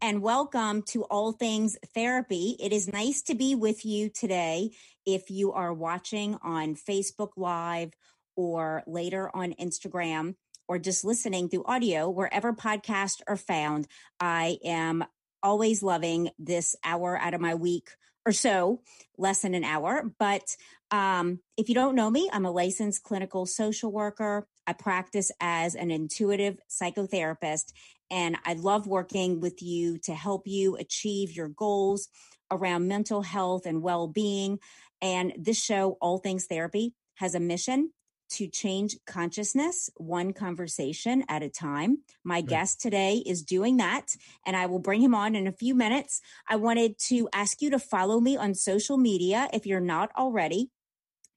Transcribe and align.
and 0.00 0.22
welcome 0.22 0.82
to 0.82 1.02
All 1.04 1.32
Things 1.32 1.76
Therapy. 1.94 2.56
It 2.60 2.72
is 2.72 2.92
nice 2.92 3.22
to 3.22 3.34
be 3.34 3.54
with 3.54 3.84
you 3.84 4.08
today. 4.08 4.70
If 5.04 5.28
you 5.28 5.52
are 5.52 5.74
watching 5.74 6.36
on 6.42 6.76
Facebook 6.76 7.30
Live 7.36 7.92
or 8.36 8.84
later 8.86 9.34
on 9.34 9.54
Instagram 9.54 10.36
or 10.68 10.78
just 10.78 11.04
listening 11.04 11.48
through 11.48 11.64
audio, 11.64 12.08
wherever 12.08 12.52
podcasts 12.52 13.20
are 13.26 13.36
found, 13.36 13.88
I 14.20 14.58
am 14.64 15.04
always 15.42 15.82
loving 15.82 16.30
this 16.38 16.76
hour 16.84 17.18
out 17.18 17.34
of 17.34 17.40
my 17.40 17.54
week 17.54 17.90
or 18.24 18.32
so, 18.32 18.82
less 19.16 19.42
than 19.42 19.54
an 19.54 19.64
hour. 19.64 20.12
But 20.18 20.56
um, 20.90 21.40
if 21.56 21.68
you 21.68 21.74
don't 21.74 21.94
know 21.94 22.10
me, 22.10 22.30
I'm 22.32 22.44
a 22.44 22.50
licensed 22.50 23.02
clinical 23.02 23.46
social 23.46 23.90
worker. 23.90 24.46
I 24.66 24.74
practice 24.74 25.32
as 25.40 25.74
an 25.74 25.90
intuitive 25.90 26.58
psychotherapist, 26.70 27.72
and 28.10 28.36
I 28.44 28.54
love 28.54 28.86
working 28.86 29.40
with 29.40 29.62
you 29.62 29.98
to 30.04 30.14
help 30.14 30.46
you 30.46 30.76
achieve 30.76 31.36
your 31.36 31.48
goals 31.48 32.08
around 32.50 32.88
mental 32.88 33.22
health 33.22 33.66
and 33.66 33.82
well 33.82 34.08
being. 34.08 34.58
And 35.00 35.32
this 35.38 35.62
show, 35.62 35.96
All 36.00 36.18
Things 36.18 36.46
Therapy, 36.46 36.94
has 37.16 37.34
a 37.34 37.40
mission 37.40 37.92
to 38.30 38.46
change 38.46 38.96
consciousness 39.06 39.88
one 39.96 40.32
conversation 40.32 41.24
at 41.28 41.42
a 41.42 41.48
time. 41.48 41.98
My 42.24 42.36
right. 42.36 42.46
guest 42.46 42.80
today 42.80 43.22
is 43.24 43.42
doing 43.42 43.78
that, 43.78 44.16
and 44.44 44.56
I 44.56 44.66
will 44.66 44.78
bring 44.78 45.00
him 45.00 45.14
on 45.14 45.34
in 45.34 45.46
a 45.46 45.52
few 45.52 45.74
minutes. 45.74 46.20
I 46.48 46.56
wanted 46.56 46.98
to 47.08 47.28
ask 47.32 47.62
you 47.62 47.70
to 47.70 47.78
follow 47.78 48.20
me 48.20 48.36
on 48.36 48.54
social 48.54 48.98
media 48.98 49.48
if 49.52 49.66
you're 49.66 49.80
not 49.80 50.10
already. 50.16 50.70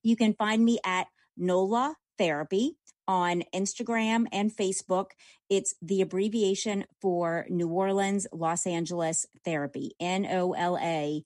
You 0.03 0.15
can 0.15 0.33
find 0.33 0.65
me 0.65 0.79
at 0.85 1.07
NOLA 1.37 1.95
Therapy 2.17 2.77
on 3.11 3.43
Instagram 3.53 4.25
and 4.31 4.55
Facebook. 4.55 5.07
It's 5.49 5.75
the 5.81 6.01
abbreviation 6.01 6.85
for 7.01 7.45
New 7.49 7.67
Orleans, 7.67 8.25
Los 8.31 8.65
Angeles 8.65 9.25
Therapy, 9.43 9.91
N 9.99 10.25
O 10.25 10.53
L 10.53 10.77
A 10.81 11.25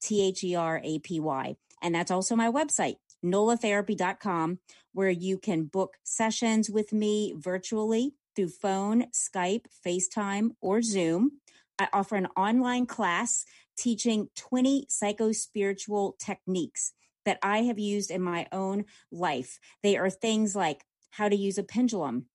T 0.00 0.22
H 0.22 0.44
E 0.44 0.54
R 0.54 0.80
A 0.84 1.00
P 1.00 1.18
Y. 1.18 1.56
And 1.82 1.92
that's 1.92 2.12
also 2.12 2.36
my 2.36 2.48
website, 2.48 2.98
nolatherapy.com, 3.24 4.60
where 4.92 5.10
you 5.10 5.36
can 5.36 5.64
book 5.64 5.96
sessions 6.04 6.70
with 6.70 6.92
me 6.92 7.34
virtually 7.36 8.14
through 8.36 8.50
phone, 8.50 9.06
Skype, 9.10 9.64
FaceTime, 9.84 10.50
or 10.60 10.80
Zoom. 10.80 11.40
I 11.76 11.88
offer 11.92 12.14
an 12.14 12.28
online 12.36 12.86
class 12.86 13.44
teaching 13.76 14.28
20 14.36 14.86
psychospiritual 14.86 16.18
techniques 16.20 16.92
that 17.24 17.38
I 17.42 17.62
have 17.62 17.80
used 17.80 18.12
in 18.12 18.22
my 18.22 18.46
own 18.52 18.84
life. 19.10 19.58
They 19.82 19.96
are 19.96 20.08
things 20.08 20.54
like 20.54 20.84
how 21.16 21.28
to 21.28 21.36
use 21.36 21.58
a 21.58 21.62
pendulum, 21.62 22.26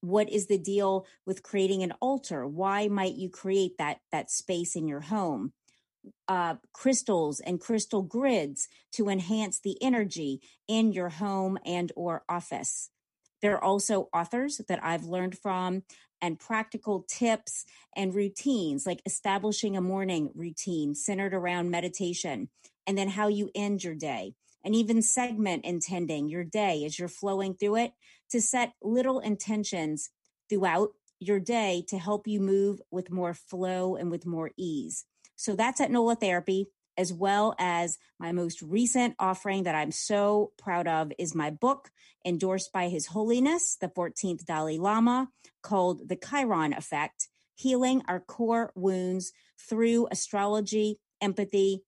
what 0.00 0.28
is 0.28 0.46
the 0.46 0.58
deal 0.58 1.06
with 1.24 1.42
creating 1.42 1.82
an 1.82 1.92
altar? 2.00 2.46
Why 2.46 2.88
might 2.88 3.14
you 3.14 3.28
create 3.28 3.78
that 3.78 3.98
that 4.10 4.30
space 4.30 4.74
in 4.74 4.88
your 4.88 5.00
home? 5.00 5.52
Uh, 6.26 6.56
crystals 6.72 7.38
and 7.38 7.60
crystal 7.60 8.02
grids 8.02 8.68
to 8.92 9.08
enhance 9.08 9.60
the 9.60 9.80
energy 9.80 10.40
in 10.66 10.92
your 10.92 11.10
home 11.10 11.56
and 11.64 11.92
or 11.94 12.24
office. 12.28 12.90
There 13.40 13.54
are 13.54 13.64
also 13.64 14.08
authors 14.12 14.60
that 14.68 14.82
i've 14.84 15.04
learned 15.04 15.36
from 15.36 15.82
and 16.20 16.38
practical 16.38 17.04
tips 17.08 17.64
and 17.96 18.14
routines 18.14 18.86
like 18.86 19.02
establishing 19.04 19.76
a 19.76 19.80
morning 19.80 20.30
routine 20.34 20.94
centered 20.94 21.34
around 21.34 21.70
meditation 21.70 22.48
and 22.86 22.96
then 22.96 23.08
how 23.08 23.28
you 23.28 23.50
end 23.54 23.82
your 23.82 23.94
day 23.94 24.34
and 24.64 24.74
even 24.74 25.02
segment 25.02 25.64
intending 25.64 26.28
your 26.28 26.44
day 26.44 26.84
as 26.84 26.98
you're 26.98 27.08
flowing 27.08 27.54
through 27.54 27.76
it 27.76 27.92
to 28.30 28.40
set 28.40 28.72
little 28.82 29.20
intentions 29.20 30.10
throughout 30.48 30.90
your 31.18 31.40
day 31.40 31.84
to 31.88 31.98
help 31.98 32.26
you 32.26 32.40
move 32.40 32.80
with 32.90 33.10
more 33.10 33.34
flow 33.34 33.96
and 33.96 34.10
with 34.10 34.26
more 34.26 34.50
ease. 34.56 35.04
So 35.36 35.54
that's 35.54 35.80
at 35.80 35.90
NOLA 35.90 36.16
Therapy, 36.16 36.68
as 36.96 37.12
well 37.12 37.54
as 37.58 37.98
my 38.18 38.32
most 38.32 38.60
recent 38.60 39.14
offering 39.18 39.62
that 39.62 39.74
I'm 39.74 39.92
so 39.92 40.52
proud 40.58 40.86
of 40.86 41.12
is 41.18 41.34
my 41.34 41.50
book 41.50 41.90
endorsed 42.24 42.72
by 42.72 42.88
His 42.88 43.06
Holiness, 43.06 43.76
the 43.80 43.88
14th 43.88 44.44
Dalai 44.44 44.78
Lama, 44.78 45.28
called 45.62 46.08
The 46.08 46.16
Chiron 46.16 46.72
Effect 46.72 47.28
Healing 47.54 48.02
Our 48.08 48.20
Core 48.20 48.72
Wounds 48.74 49.32
Through 49.58 50.08
Astrology, 50.10 50.98
Empathy, 51.20 51.82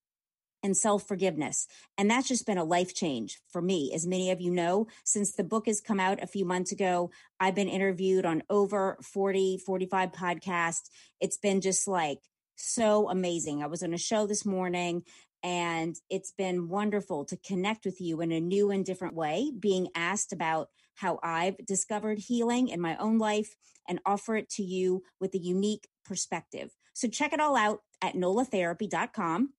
and 0.64 0.76
self 0.76 1.06
forgiveness. 1.06 1.68
And 1.96 2.10
that's 2.10 2.26
just 2.26 2.46
been 2.46 2.58
a 2.58 2.64
life 2.64 2.94
change 2.94 3.38
for 3.48 3.62
me. 3.62 3.92
As 3.94 4.06
many 4.06 4.30
of 4.32 4.40
you 4.40 4.50
know, 4.50 4.88
since 5.04 5.32
the 5.32 5.44
book 5.44 5.66
has 5.66 5.80
come 5.80 6.00
out 6.00 6.22
a 6.22 6.26
few 6.26 6.44
months 6.44 6.72
ago, 6.72 7.10
I've 7.38 7.54
been 7.54 7.68
interviewed 7.68 8.26
on 8.26 8.42
over 8.50 8.96
40, 9.02 9.58
45 9.58 10.10
podcasts. 10.10 10.88
It's 11.20 11.36
been 11.36 11.60
just 11.60 11.86
like 11.86 12.18
so 12.56 13.08
amazing. 13.08 13.62
I 13.62 13.66
was 13.66 13.82
on 13.82 13.94
a 13.94 13.98
show 13.98 14.26
this 14.26 14.46
morning 14.46 15.02
and 15.42 15.94
it's 16.08 16.32
been 16.32 16.68
wonderful 16.68 17.26
to 17.26 17.36
connect 17.36 17.84
with 17.84 18.00
you 18.00 18.22
in 18.22 18.32
a 18.32 18.40
new 18.40 18.70
and 18.70 18.84
different 18.84 19.14
way, 19.14 19.52
being 19.56 19.88
asked 19.94 20.32
about 20.32 20.70
how 20.94 21.18
I've 21.22 21.56
discovered 21.66 22.18
healing 22.18 22.68
in 22.68 22.80
my 22.80 22.96
own 22.96 23.18
life 23.18 23.54
and 23.86 24.00
offer 24.06 24.36
it 24.36 24.48
to 24.50 24.62
you 24.62 25.02
with 25.20 25.34
a 25.34 25.38
unique 25.38 25.88
perspective. 26.04 26.70
So 26.94 27.08
check 27.08 27.34
it 27.34 27.40
all 27.40 27.56
out 27.56 27.80
at 28.00 28.14
nolatherapy.com. 28.14 29.50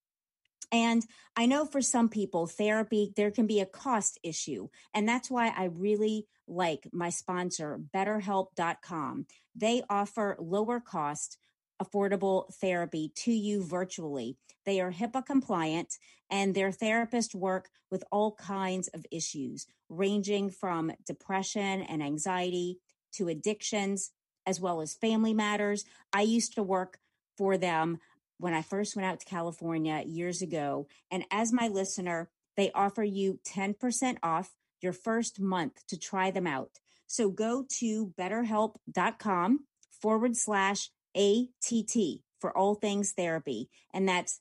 And 0.71 1.05
I 1.35 1.45
know 1.45 1.65
for 1.65 1.81
some 1.81 2.09
people, 2.09 2.47
therapy, 2.47 3.13
there 3.15 3.31
can 3.31 3.47
be 3.47 3.59
a 3.59 3.65
cost 3.65 4.19
issue. 4.23 4.69
And 4.93 5.07
that's 5.07 5.29
why 5.29 5.53
I 5.55 5.65
really 5.65 6.27
like 6.47 6.87
my 6.91 7.09
sponsor, 7.09 7.79
betterhelp.com. 7.93 9.25
They 9.55 9.83
offer 9.89 10.37
lower 10.39 10.79
cost, 10.79 11.37
affordable 11.81 12.53
therapy 12.55 13.11
to 13.15 13.31
you 13.31 13.63
virtually. 13.63 14.37
They 14.65 14.79
are 14.81 14.91
HIPAA 14.91 15.25
compliant 15.25 15.97
and 16.29 16.55
their 16.55 16.71
therapists 16.71 17.35
work 17.35 17.69
with 17.91 18.03
all 18.11 18.33
kinds 18.33 18.87
of 18.89 19.05
issues, 19.11 19.67
ranging 19.89 20.49
from 20.49 20.91
depression 21.05 21.81
and 21.83 22.01
anxiety 22.01 22.79
to 23.13 23.27
addictions, 23.27 24.11
as 24.45 24.59
well 24.59 24.81
as 24.81 24.93
family 24.93 25.33
matters. 25.33 25.85
I 26.13 26.21
used 26.21 26.55
to 26.55 26.63
work 26.63 26.99
for 27.37 27.57
them 27.57 27.99
when 28.37 28.53
I 28.53 28.61
first 28.61 28.95
went 28.95 29.07
out 29.07 29.19
to 29.19 29.25
California 29.25 30.03
years 30.05 30.41
ago. 30.41 30.87
And 31.11 31.25
as 31.31 31.53
my 31.53 31.67
listener, 31.67 32.29
they 32.57 32.71
offer 32.73 33.03
you 33.03 33.39
10% 33.47 34.17
off 34.23 34.51
your 34.81 34.93
first 34.93 35.39
month 35.39 35.85
to 35.87 35.97
try 35.97 36.31
them 36.31 36.47
out. 36.47 36.79
So 37.07 37.29
go 37.29 37.65
to 37.79 38.13
betterhelp.com 38.19 39.59
forward 40.01 40.35
slash 40.35 40.89
ATT 41.15 41.95
for 42.39 42.55
all 42.57 42.75
things 42.75 43.13
therapy. 43.13 43.69
And 43.93 44.07
that's 44.07 44.39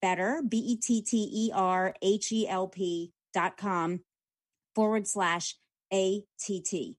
better, 0.00 0.42
B 0.46 0.58
E 0.58 0.76
T 0.76 1.02
T 1.02 1.28
E 1.32 1.50
R 1.52 1.94
H 2.02 2.30
E 2.32 2.46
L 2.48 2.68
P 2.68 3.12
dot 3.32 3.56
com 3.56 4.00
forward 4.74 5.06
slash 5.06 5.56
ATT. 5.92 6.96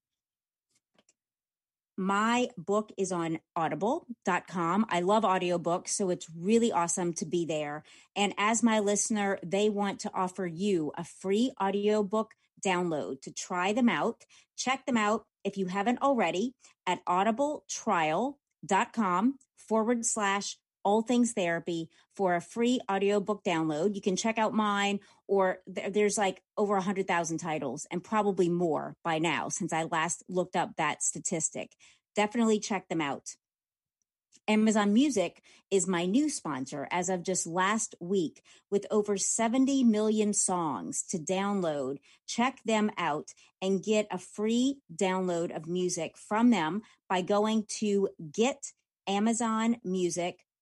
My 1.98 2.50
book 2.58 2.92
is 2.98 3.12
on 3.12 3.40
audible.com. 3.56 4.86
I 4.90 5.00
love 5.00 5.24
audiobooks, 5.24 5.90
so 5.90 6.10
it's 6.10 6.28
really 6.38 6.72
awesome 6.72 7.14
to 7.14 7.26
be 7.26 7.46
there. 7.46 7.84
And 8.16 8.34
as 8.38 8.62
my 8.62 8.80
listener, 8.80 9.40
they 9.44 9.70
want 9.70 10.00
to 10.02 10.12
offer 10.14 10.46
you 10.46 10.92
a 10.98 11.06
free 11.06 11.52
audiobook 11.62 12.34
download 12.66 13.22
to 13.22 13.32
try 13.32 13.72
them 13.72 13.88
out. 13.88 14.26
Check 14.58 14.86
them 14.86 14.98
out 14.98 15.26
if 15.44 15.58
you 15.58 15.68
haven't 15.68 16.02
already 16.02 16.56
at 16.86 17.06
audibletrial.com 17.06 19.40
forward 19.56 20.06
slash 20.06 20.58
all 20.86 21.02
things 21.02 21.34
therapy 21.34 21.90
for 22.16 22.36
a 22.36 22.42
free 22.42 22.80
audiobook 22.90 23.44
download. 23.44 23.96
You 23.96 24.02
can 24.02 24.16
check 24.16 24.38
out 24.38 24.54
mine 24.54 25.02
or 25.28 25.58
th- 25.74 25.92
there's 25.92 26.18
like 26.18 26.42
over 26.58 26.78
a 26.78 26.82
hundred 26.82 27.08
thousand 27.08 27.40
titles 27.40 27.86
and 27.92 28.04
probably 28.04 28.48
more 28.48 28.96
by 29.04 29.18
now 29.18 29.50
since 29.50 29.74
I 29.74 29.84
last 29.84 30.24
looked 30.30 30.56
up 30.56 30.78
that 30.78 31.04
statistic. 31.04 31.72
Definitely 32.16 32.60
check 32.60 32.88
them 32.88 33.02
out. 33.02 33.36
Amazon 34.48 34.94
Music 34.94 35.42
is 35.72 35.88
my 35.88 36.06
new 36.06 36.30
sponsor 36.30 36.88
as 36.92 37.10
of 37.10 37.24
just 37.24 37.48
last 37.48 37.96
week 38.00 38.44
with 38.70 38.86
over 38.92 39.18
70 39.18 39.84
million 39.84 40.34
songs 40.34 41.02
to 41.10 41.18
download. 41.18 41.98
Check 42.28 42.60
them 42.64 42.92
out 42.96 43.30
and 43.60 43.84
get 43.84 44.08
a 44.12 44.20
free 44.20 44.78
download 44.96 45.56
of 45.56 45.68
music 45.68 46.16
from 46.16 46.52
them 46.52 46.84
by 47.10 47.22
going 47.22 47.66
to 47.80 48.10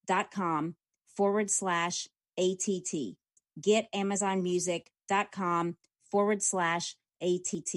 getamazonmusic.com 0.08 0.76
forward 1.16 1.52
slash 1.52 2.08
ATT. 2.38 3.16
Getamazonmusic.com 3.60 5.76
forward 6.10 6.42
slash 6.42 6.96
ATT. 7.22 7.76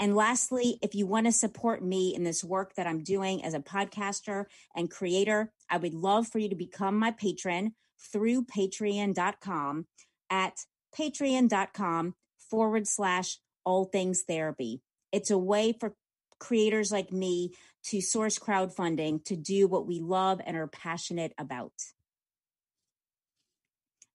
And 0.00 0.14
lastly, 0.14 0.78
if 0.80 0.94
you 0.94 1.06
want 1.06 1.26
to 1.26 1.32
support 1.32 1.82
me 1.82 2.14
in 2.14 2.22
this 2.22 2.44
work 2.44 2.76
that 2.76 2.86
I'm 2.86 3.02
doing 3.02 3.44
as 3.44 3.54
a 3.54 3.60
podcaster 3.60 4.44
and 4.74 4.90
creator, 4.90 5.50
I 5.68 5.78
would 5.78 5.94
love 5.94 6.28
for 6.28 6.38
you 6.38 6.48
to 6.48 6.54
become 6.54 6.96
my 6.96 7.10
patron 7.10 7.74
through 8.12 8.44
patreon.com 8.44 9.86
at 10.30 10.64
patreon.com 10.96 12.14
forward 12.48 12.86
slash 12.86 13.38
all 13.64 13.86
things 13.86 14.22
therapy. 14.22 14.82
It's 15.10 15.30
a 15.30 15.38
way 15.38 15.72
for 15.72 15.94
creators 16.38 16.90
like 16.92 17.12
me 17.12 17.52
to 17.84 18.00
source 18.00 18.38
crowdfunding 18.38 19.24
to 19.24 19.36
do 19.36 19.66
what 19.66 19.86
we 19.86 20.00
love 20.00 20.40
and 20.44 20.56
are 20.56 20.66
passionate 20.66 21.32
about. 21.38 21.72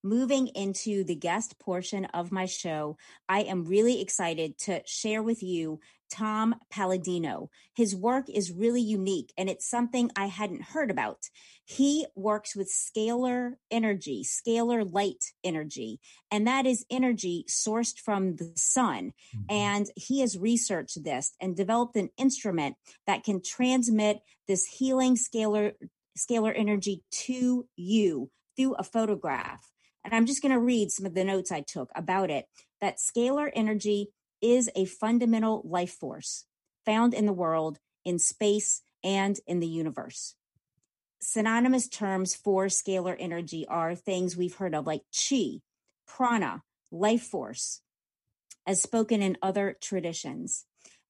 Moving 0.04 0.48
into 0.48 1.06
the 1.06 1.16
guest 1.16 1.58
portion 1.60 2.06
of 2.06 2.32
my 2.32 2.46
show, 2.46 2.98
I 3.30 3.44
am 3.44 3.64
really 3.64 4.02
excited 4.02 4.58
to 4.60 4.82
share 4.86 5.24
with 5.24 5.42
you 5.42 5.80
Tom 6.14 6.56
Paladino. 6.70 7.50
His 7.76 7.96
work 7.96 8.30
is 8.30 8.52
really 8.52 8.82
unique 8.82 9.34
and 9.36 9.50
it's 9.50 9.68
something 9.68 10.12
I 10.16 10.28
hadn't 10.28 10.62
heard 10.62 10.92
about. 10.92 11.30
He 11.66 12.06
works 12.16 12.56
with 12.56 12.72
scalar 12.72 13.54
energy, 13.72 14.24
scalar 14.24 14.88
light 14.92 15.24
energy, 15.44 16.00
and 16.30 16.46
that 16.46 16.68
is 16.68 16.86
energy 16.92 17.46
sourced 17.50 17.98
from 17.98 18.36
the 18.36 18.52
sun. 18.56 19.14
Mm-hmm. 19.36 19.46
And 19.50 19.88
he 19.96 20.20
has 20.20 20.38
researched 20.38 21.04
this 21.04 21.34
and 21.42 21.56
developed 21.56 21.96
an 21.96 22.10
instrument 22.18 22.76
that 23.08 23.24
can 23.24 23.42
transmit 23.42 24.20
this 24.48 24.66
healing 24.66 25.16
scalar 25.16 25.74
scalar 26.16 26.54
energy 26.56 27.02
to 27.10 27.66
you 27.76 28.30
through 28.56 28.76
a 28.76 28.84
photograph. 28.84 29.68
And 30.06 30.14
I'm 30.14 30.28
just 30.28 30.44
going 30.44 30.52
to 30.52 30.60
read 30.60 30.92
some 30.92 31.08
of 31.08 31.16
the 31.16 31.24
notes 31.24 31.52
I 31.52 31.62
took 31.62 31.90
about 31.96 32.30
it 32.30 32.46
that 32.82 32.98
scalar 32.98 33.50
energy 33.56 34.10
is 34.44 34.70
a 34.76 34.86
fundamental 34.86 35.62
life 35.66 35.94
force 35.94 36.46
found 36.86 37.14
in 37.14 37.26
the 37.26 37.34
world, 37.34 37.80
in 38.06 38.20
space, 38.20 38.82
and 39.04 39.40
in 39.48 39.60
the 39.60 39.68
universe. 39.68 40.36
Synonymous 41.22 41.88
terms 41.88 42.36
for 42.36 42.66
scalar 42.66 43.16
energy 43.18 43.66
are 43.68 43.96
things 43.96 44.36
we've 44.36 44.56
heard 44.56 44.76
of 44.76 44.86
like 44.86 45.04
chi, 45.12 45.62
prana, 46.06 46.62
life 46.92 47.24
force, 47.24 47.82
as 48.68 48.82
spoken 48.82 49.22
in 49.22 49.38
other 49.42 49.78
traditions. 49.82 50.66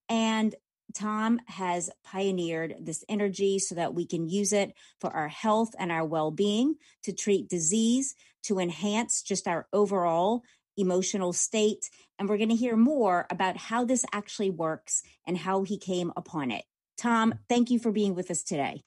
And 0.08 0.54
Tom 0.94 1.40
has 1.46 1.90
pioneered 2.04 2.76
this 2.80 3.04
energy 3.08 3.58
so 3.58 3.74
that 3.74 3.94
we 3.94 4.06
can 4.06 4.28
use 4.28 4.52
it 4.52 4.72
for 5.00 5.10
our 5.10 5.28
health 5.28 5.74
and 5.78 5.90
our 5.90 6.04
well 6.04 6.30
being, 6.30 6.76
to 7.02 7.12
treat 7.12 7.48
disease, 7.48 8.14
to 8.44 8.60
enhance 8.60 9.22
just 9.22 9.48
our 9.48 9.66
overall 9.72 10.44
emotional 10.76 11.32
state. 11.32 11.90
And 12.18 12.28
we're 12.28 12.36
going 12.36 12.48
to 12.50 12.54
hear 12.54 12.76
more 12.76 13.26
about 13.30 13.56
how 13.56 13.84
this 13.84 14.04
actually 14.12 14.50
works 14.50 15.02
and 15.26 15.38
how 15.38 15.62
he 15.62 15.78
came 15.78 16.12
upon 16.16 16.50
it. 16.50 16.64
Tom, 16.96 17.34
thank 17.48 17.70
you 17.70 17.78
for 17.78 17.90
being 17.90 18.14
with 18.14 18.30
us 18.30 18.42
today. 18.42 18.82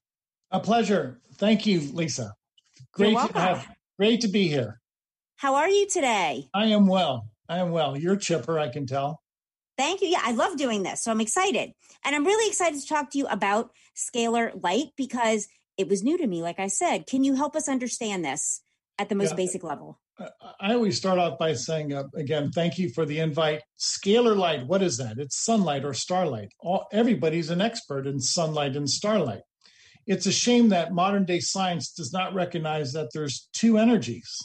A 0.52 0.60
pleasure. 0.60 1.20
Thank 1.36 1.66
you, 1.66 1.82
Lisa. 1.94 2.34
Great 2.94 3.18
to 3.18 3.40
have, 3.40 3.68
great 4.00 4.22
to 4.22 4.28
be 4.28 4.48
here. 4.48 4.80
How 5.36 5.56
are 5.56 5.70
you 5.70 5.88
today? 5.88 6.48
I 6.54 6.68
am 6.68 6.88
well. 6.88 7.30
I 7.50 7.60
am 7.60 7.72
well. 7.72 7.98
You're 7.98 8.16
chipper, 8.16 8.58
I 8.58 8.70
can 8.70 8.88
tell. 8.88 9.22
Thank 9.78 10.02
you. 10.02 10.08
Yeah, 10.08 10.22
I 10.24 10.32
love 10.32 10.58
doing 10.58 10.84
this. 10.84 11.04
So 11.04 11.12
I'm 11.12 11.22
excited. 11.22 11.74
And 12.04 12.16
I'm 12.16 12.26
really 12.26 12.50
excited 12.50 12.82
to 12.82 12.88
talk 12.88 13.12
to 13.12 13.18
you 13.18 13.28
about 13.28 13.72
scalar 13.96 14.52
light 14.64 14.88
because 14.98 15.48
it 15.78 15.88
was 15.88 16.04
new 16.04 16.18
to 16.18 16.26
me. 16.26 16.42
Like 16.42 16.60
I 16.60 16.68
said, 16.68 17.06
can 17.06 17.24
you 17.24 17.36
help 17.36 17.56
us 17.56 17.70
understand 17.70 18.26
this 18.26 18.62
at 18.98 19.10
the 19.10 19.16
most 19.16 19.32
yeah. 19.32 19.36
basic 19.36 19.64
level? 19.64 20.00
I 20.60 20.74
always 20.74 20.98
start 20.98 21.20
off 21.20 21.38
by 21.38 21.54
saying, 21.54 21.94
uh, 21.94 22.06
again, 22.16 22.52
thank 22.52 22.80
you 22.80 22.90
for 22.90 23.06
the 23.06 23.20
invite. 23.20 23.62
Scalar 23.78 24.36
light, 24.36 24.66
what 24.66 24.82
is 24.82 24.98
that? 24.98 25.20
It's 25.20 25.44
sunlight 25.44 25.86
or 25.86 25.94
starlight. 25.94 26.52
All, 26.60 26.88
everybody's 26.92 27.52
an 27.52 27.62
expert 27.62 28.08
in 28.08 28.20
sunlight 28.20 28.76
and 28.76 28.90
starlight. 28.90 29.42
It's 30.08 30.26
a 30.26 30.32
shame 30.32 30.70
that 30.70 30.94
modern 30.94 31.26
day 31.26 31.40
science 31.40 31.92
does 31.92 32.14
not 32.14 32.34
recognize 32.34 32.94
that 32.94 33.10
there's 33.14 33.50
two 33.54 33.78
energies 33.78 34.38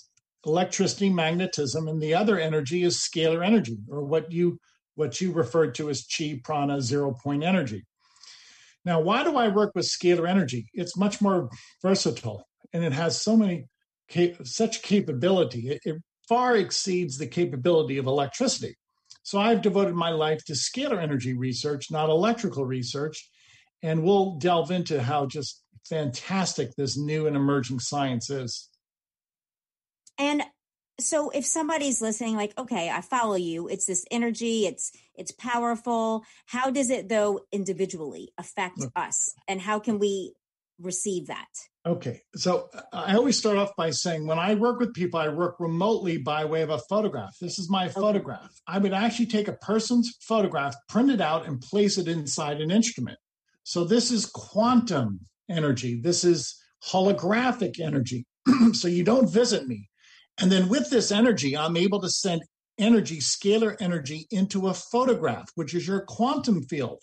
electricity, 0.45 1.09
magnetism, 1.09 1.87
and 1.87 2.03
the 2.03 2.15
other 2.15 2.37
energy 2.37 2.83
is 2.83 2.99
scalar 2.99 3.47
energy, 3.47 3.79
or 3.89 4.05
what 4.05 4.33
you 4.33 4.59
what 4.97 5.21
you 5.21 5.33
referred 5.33 5.75
to 5.77 5.89
as 5.89 6.05
chi 6.05 6.41
prana 6.43 6.83
zero 6.83 7.15
point 7.23 7.45
energy. 7.45 7.85
Now, 8.85 9.01
why 9.01 9.23
do 9.23 9.37
I 9.37 9.49
work 9.49 9.73
with 9.75 9.87
scalar 9.87 10.29
energy? 10.29 10.67
It's 10.75 10.97
much 10.97 11.21
more 11.21 11.49
versatile 11.81 12.45
and 12.73 12.85
it 12.85 12.93
has 12.93 13.23
so 13.23 13.37
many 13.37 13.67
such 14.45 14.83
capability. 14.83 15.71
It, 15.71 15.81
it 15.85 16.03
far 16.29 16.57
exceeds 16.57 17.19
the 17.19 17.27
capability 17.27 17.99
of 17.99 18.07
electricity. 18.07 18.77
So 19.23 19.39
I've 19.39 19.63
devoted 19.63 19.95
my 19.95 20.11
life 20.11 20.45
to 20.47 20.55
scalar 20.55 21.01
energy 21.01 21.35
research, 21.35 21.91
not 21.91 22.11
electrical 22.11 22.65
research, 22.65 23.29
and 23.83 24.03
we'll 24.03 24.37
delve 24.39 24.71
into 24.71 25.03
how 25.03 25.27
just 25.27 25.63
fantastic 25.89 26.75
this 26.77 26.97
new 26.97 27.27
and 27.27 27.37
emerging 27.37 27.81
science 27.81 28.31
is. 28.31 28.69
And 30.19 30.43
so 31.01 31.31
if 31.31 31.45
somebody's 31.45 32.01
listening 32.03 32.37
like 32.37 32.53
okay 32.59 32.91
i 32.91 33.01
follow 33.01 33.35
you 33.35 33.67
it's 33.67 33.87
this 33.87 34.05
energy 34.11 34.67
it's 34.67 34.93
it's 35.15 35.33
powerful 35.33 36.23
how 36.47 36.71
does 36.71 36.91
it 36.91 37.09
though 37.09 37.41
individually 37.51 38.33
affect 38.39 38.85
us 38.95 39.35
and 39.49 39.61
how 39.61 39.79
can 39.79 39.99
we 39.99 40.35
receive 40.79 41.27
that 41.27 41.49
okay 41.85 42.21
so 42.35 42.69
uh, 42.75 42.81
i 42.93 43.15
always 43.15 43.39
start 43.39 43.57
off 43.57 43.71
by 43.77 43.91
saying 43.91 44.27
when 44.27 44.39
i 44.39 44.55
work 44.55 44.79
with 44.79 44.95
people 44.95 45.19
i 45.19 45.29
work 45.29 45.57
remotely 45.59 46.17
by 46.19 46.45
way 46.45 46.63
of 46.63 46.71
a 46.71 46.79
photograph. 46.89 47.35
This 47.41 47.59
is 47.59 47.71
my 47.71 47.89
photograph. 47.89 48.51
I 48.67 48.79
would 48.79 48.93
actually 48.93 49.27
take 49.27 49.49
a 49.49 49.55
person's 49.55 50.17
photograph 50.21 50.75
print 50.89 51.11
it 51.11 51.21
out 51.21 51.47
and 51.47 51.61
place 51.61 51.99
it 51.99 52.09
inside 52.09 52.61
an 52.61 52.71
instrument. 52.71 53.19
So 53.65 53.85
this 53.85 54.11
is 54.11 54.27
quantum 54.27 55.21
energy. 55.51 56.01
This 56.01 56.25
is 56.25 56.57
holographic 56.91 57.81
energy. 57.81 58.27
So 58.73 58.89
you 58.89 59.05
don't 59.05 59.31
visit 59.31 59.67
me. 59.69 59.89
And 60.39 60.51
then 60.51 60.69
with 60.69 60.91
this 60.91 61.13
energy, 61.13 61.57
I'm 61.57 61.77
able 61.77 62.01
to 62.01 62.09
send 62.09 62.43
energy, 62.79 63.19
scalar 63.19 63.77
energy, 63.81 64.27
into 64.31 64.69
a 64.69 64.75
photograph, 64.75 65.49
which 65.55 65.75
is 65.75 65.87
your 65.87 66.01
quantum 66.01 66.63
field, 66.63 67.03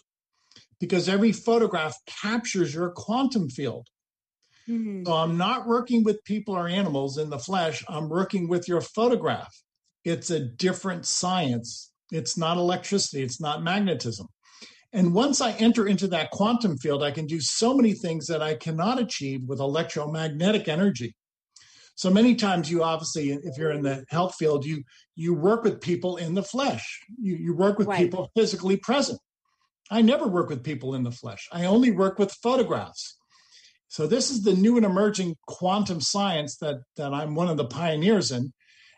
because 0.79 1.07
every 1.07 1.31
photograph 1.31 1.95
captures 2.21 2.73
your 2.73 2.89
quantum 2.89 3.49
field. 3.49 3.87
Mm-hmm. 4.69 5.05
So 5.05 5.13
I'm 5.13 5.37
not 5.37 5.67
working 5.67 6.03
with 6.03 6.23
people 6.25 6.55
or 6.55 6.67
animals 6.67 7.17
in 7.17 7.29
the 7.29 7.39
flesh, 7.39 7.83
I'm 7.89 8.09
working 8.09 8.47
with 8.47 8.67
your 8.67 8.81
photograph. 8.81 9.53
It's 10.05 10.29
a 10.29 10.39
different 10.39 11.05
science. 11.05 11.91
It's 12.11 12.37
not 12.37 12.57
electricity, 12.57 13.23
it's 13.23 13.41
not 13.41 13.63
magnetism. 13.63 14.27
And 14.91 15.13
once 15.13 15.39
I 15.41 15.51
enter 15.51 15.87
into 15.87 16.07
that 16.07 16.31
quantum 16.31 16.77
field, 16.77 17.03
I 17.03 17.11
can 17.11 17.27
do 17.27 17.39
so 17.39 17.75
many 17.75 17.93
things 17.93 18.25
that 18.27 18.41
I 18.41 18.55
cannot 18.55 18.99
achieve 18.99 19.41
with 19.47 19.59
electromagnetic 19.59 20.67
energy. 20.67 21.15
So 21.95 22.09
many 22.09 22.33
times 22.35 22.71
you 22.71 22.81
obviously, 22.81 23.29
if 23.31 23.57
you're 23.57 23.71
in 23.71 23.83
the 23.83 24.05
health 24.09 24.35
field, 24.35 24.65
you 24.65 24.83
you 25.15 25.33
work 25.33 25.63
with 25.63 25.81
people 25.81 26.17
in 26.17 26.33
the 26.33 26.41
flesh. 26.41 27.01
You 27.19 27.35
you 27.35 27.55
work 27.55 27.77
with 27.77 27.87
Right. 27.87 27.97
people 27.97 28.31
physically 28.35 28.77
present. 28.77 29.19
I 29.91 30.01
never 30.01 30.27
work 30.27 30.49
with 30.49 30.63
people 30.63 30.95
in 30.95 31.03
the 31.03 31.11
flesh. 31.11 31.47
I 31.51 31.65
only 31.65 31.91
work 31.91 32.17
with 32.17 32.31
photographs. 32.31 33.18
So 33.89 34.07
this 34.07 34.29
is 34.29 34.43
the 34.43 34.53
new 34.53 34.77
and 34.77 34.85
emerging 34.85 35.35
quantum 35.47 35.99
science 35.99 36.57
that 36.57 36.77
that 36.95 37.13
I'm 37.13 37.35
one 37.35 37.49
of 37.49 37.57
the 37.57 37.65
pioneers 37.65 38.31
in. 38.31 38.53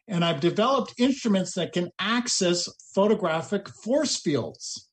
And 0.08 0.26
I've 0.26 0.42
developed 0.42 0.94
instruments 0.98 1.54
that 1.56 1.72
can 1.72 1.90
access 1.98 2.68
photographic 2.94 3.70
force 3.70 4.18
fields. 4.18 4.90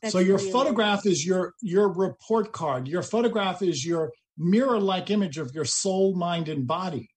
That's 0.00 0.12
so 0.12 0.20
your 0.20 0.38
photograph 0.38 1.04
is 1.04 1.26
your 1.26 1.54
your 1.60 1.92
report 1.92 2.52
card. 2.52 2.86
Your 2.86 3.02
photograph 3.02 3.60
is 3.60 3.84
your 3.84 4.12
mirror-like 4.38 5.10
image 5.10 5.36
of 5.36 5.50
your 5.52 5.66
soul, 5.66 6.14
mind, 6.14 6.48
and 6.48 6.66
body. 6.66 7.10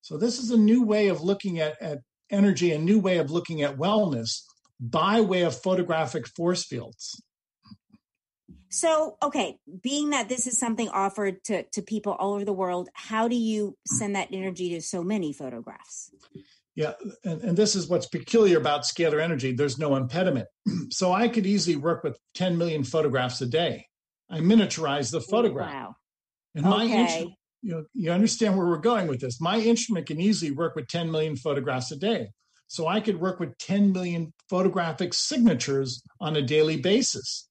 So 0.00 0.16
this 0.16 0.38
is 0.38 0.50
a 0.50 0.56
new 0.56 0.84
way 0.84 1.08
of 1.08 1.20
looking 1.20 1.58
at, 1.58 1.76
at 1.82 1.98
energy, 2.30 2.72
a 2.72 2.78
new 2.78 3.00
way 3.00 3.18
of 3.18 3.30
looking 3.30 3.62
at 3.62 3.76
wellness 3.76 4.42
by 4.80 5.20
way 5.20 5.42
of 5.42 5.60
photographic 5.60 6.26
force 6.28 6.64
fields. 6.64 7.20
So, 8.70 9.16
okay, 9.22 9.58
being 9.82 10.10
that 10.10 10.28
this 10.28 10.46
is 10.46 10.58
something 10.58 10.88
offered 10.90 11.42
to, 11.44 11.62
to 11.72 11.82
people 11.82 12.12
all 12.12 12.34
over 12.34 12.44
the 12.44 12.52
world, 12.52 12.88
how 12.92 13.28
do 13.28 13.36
you 13.36 13.76
send 13.86 14.14
that 14.16 14.28
energy 14.32 14.70
to 14.70 14.82
so 14.82 15.02
many 15.02 15.32
photographs? 15.32 16.10
Yeah, 16.74 16.92
and, 17.24 17.42
and 17.42 17.56
this 17.56 17.74
is 17.74 17.88
what's 17.88 18.06
peculiar 18.06 18.58
about 18.58 18.82
scalar 18.82 19.22
energy. 19.22 19.52
There's 19.52 19.78
no 19.78 19.96
impediment. 19.96 20.46
so 20.90 21.12
I 21.12 21.28
could 21.28 21.46
easily 21.46 21.76
work 21.76 22.04
with 22.04 22.18
10 22.34 22.58
million 22.58 22.84
photographs 22.84 23.40
a 23.40 23.46
day. 23.46 23.86
I 24.30 24.40
miniaturize 24.40 25.10
the 25.10 25.20
photograph. 25.20 25.72
Wow. 25.72 25.96
And 26.54 26.64
my 26.64 26.84
Okay. 26.84 27.02
instrument, 27.02 27.34
you 27.62 27.70
know, 27.72 27.84
you 27.94 28.12
understand 28.12 28.56
where 28.56 28.66
we're 28.66 28.78
going 28.78 29.08
with 29.08 29.20
this. 29.20 29.40
My 29.40 29.58
instrument 29.58 30.06
can 30.06 30.20
easily 30.20 30.50
work 30.50 30.76
with 30.76 30.88
10 30.88 31.10
million 31.10 31.36
photographs 31.36 31.90
a 31.90 31.96
day. 31.96 32.28
So 32.68 32.86
I 32.86 33.00
could 33.00 33.18
work 33.18 33.40
with 33.40 33.56
10 33.58 33.92
million 33.92 34.32
photographic 34.48 35.14
signatures 35.14 36.02
on 36.20 36.36
a 36.36 36.42
daily 36.42 36.76
basis. 36.76 37.48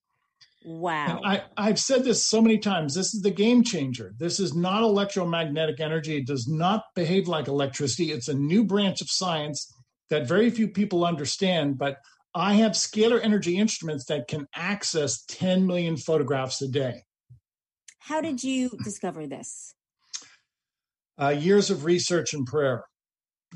Wow. 0.70 1.22
I, 1.24 1.44
I've 1.56 1.80
said 1.80 2.04
this 2.04 2.28
so 2.28 2.42
many 2.42 2.58
times. 2.58 2.94
This 2.94 3.14
is 3.14 3.22
the 3.22 3.32
game 3.32 3.64
changer. 3.64 4.14
This 4.18 4.38
is 4.38 4.54
not 4.54 4.84
electromagnetic 4.84 5.80
energy. 5.80 6.18
It 6.18 6.28
does 6.28 6.46
not 6.46 6.84
behave 6.94 7.30
like 7.30 7.48
electricity. 7.48 8.12
It's 8.12 8.28
a 8.28 8.34
new 8.34 8.66
branch 8.66 9.00
of 9.00 9.10
science 9.10 9.74
that 10.10 10.28
very 10.28 10.50
few 10.50 10.68
people 10.68 11.06
understand. 11.06 11.78
But 11.78 12.00
I 12.36 12.56
have 12.56 12.74
scalar 12.74 13.24
energy 13.24 13.58
instruments 13.58 14.04
that 14.08 14.28
can 14.28 14.46
access 14.54 15.24
10 15.30 15.66
million 15.66 15.96
photographs 15.96 16.62
a 16.62 16.68
day. 16.68 17.04
how 18.00 18.20
did 18.20 18.44
you 18.44 18.70
discover 18.84 19.26
this? 19.26 19.74
Uh, 21.18 21.30
years 21.30 21.70
of 21.70 21.86
research 21.86 22.34
and 22.34 22.46
prayer. 22.46 22.84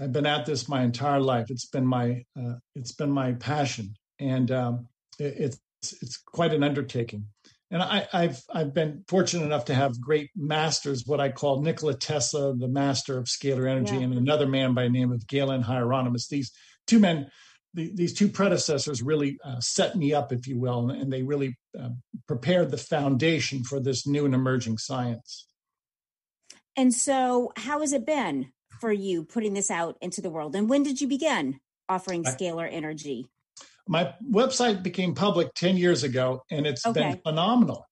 I've 0.01 0.13
been 0.13 0.25
at 0.25 0.45
this 0.45 0.69
my 0.69 0.81
entire 0.81 1.19
life. 1.19 1.47
It's 1.49 1.67
been 1.67 1.85
my 1.85 2.23
uh, 2.39 2.53
it's 2.73 2.93
been 2.93 3.11
my 3.11 3.33
passion, 3.33 3.95
and 4.17 4.49
um, 4.49 4.87
it, 5.19 5.33
it's 5.37 5.57
it's 5.81 6.17
quite 6.17 6.53
an 6.53 6.63
undertaking. 6.63 7.25
And 7.69 7.81
I, 7.81 8.07
I've 8.11 8.41
I've 8.53 8.73
been 8.73 9.03
fortunate 9.07 9.45
enough 9.45 9.65
to 9.65 9.73
have 9.73 10.00
great 10.01 10.29
masters, 10.35 11.05
what 11.05 11.21
I 11.21 11.29
call 11.29 11.61
Nikola 11.61 11.95
Tesla, 11.95 12.55
the 12.55 12.67
master 12.67 13.17
of 13.17 13.25
scalar 13.25 13.69
energy, 13.69 13.95
Yeah. 13.95 14.01
and 14.01 14.13
another 14.13 14.47
man 14.47 14.73
by 14.73 14.83
the 14.83 14.89
name 14.89 15.11
of 15.11 15.25
Galen 15.25 15.61
Hieronymus. 15.61 16.27
These 16.27 16.51
two 16.85 17.00
men, 17.00 17.31
the, 17.73 17.89
these 17.95 18.13
two 18.13 18.27
predecessors, 18.27 19.01
really 19.01 19.38
uh, 19.45 19.61
set 19.61 19.95
me 19.95 20.13
up, 20.13 20.33
if 20.33 20.47
you 20.47 20.59
will, 20.59 20.89
and, 20.89 21.01
and 21.01 21.13
they 21.13 21.23
really 21.23 21.57
uh, 21.79 21.89
prepared 22.27 22.71
the 22.71 22.77
foundation 22.77 23.63
for 23.63 23.79
this 23.79 24.05
new 24.05 24.25
and 24.25 24.35
emerging 24.35 24.77
science. 24.77 25.47
And 26.75 26.93
so, 26.93 27.53
how 27.55 27.79
has 27.79 27.93
it 27.93 28.05
been 28.05 28.51
for 28.81 28.91
you 28.91 29.23
putting 29.23 29.53
this 29.53 29.71
out 29.71 29.97
into 30.01 30.19
the 30.19 30.29
world? 30.29 30.55
And 30.57 30.69
when 30.69 30.83
did 30.83 31.00
you 31.00 31.07
begin 31.07 31.59
offering 31.88 32.23
scalar 32.25 32.67
energy? 32.69 33.27
My 33.88 34.13
website 34.29 34.84
became 34.84 35.15
public 35.15 35.53
10 35.55 35.77
years 35.77 36.03
ago 36.03 36.43
and 36.50 36.65
it's 36.65 36.88
been 36.91 37.20
phenomenal. 37.24 37.86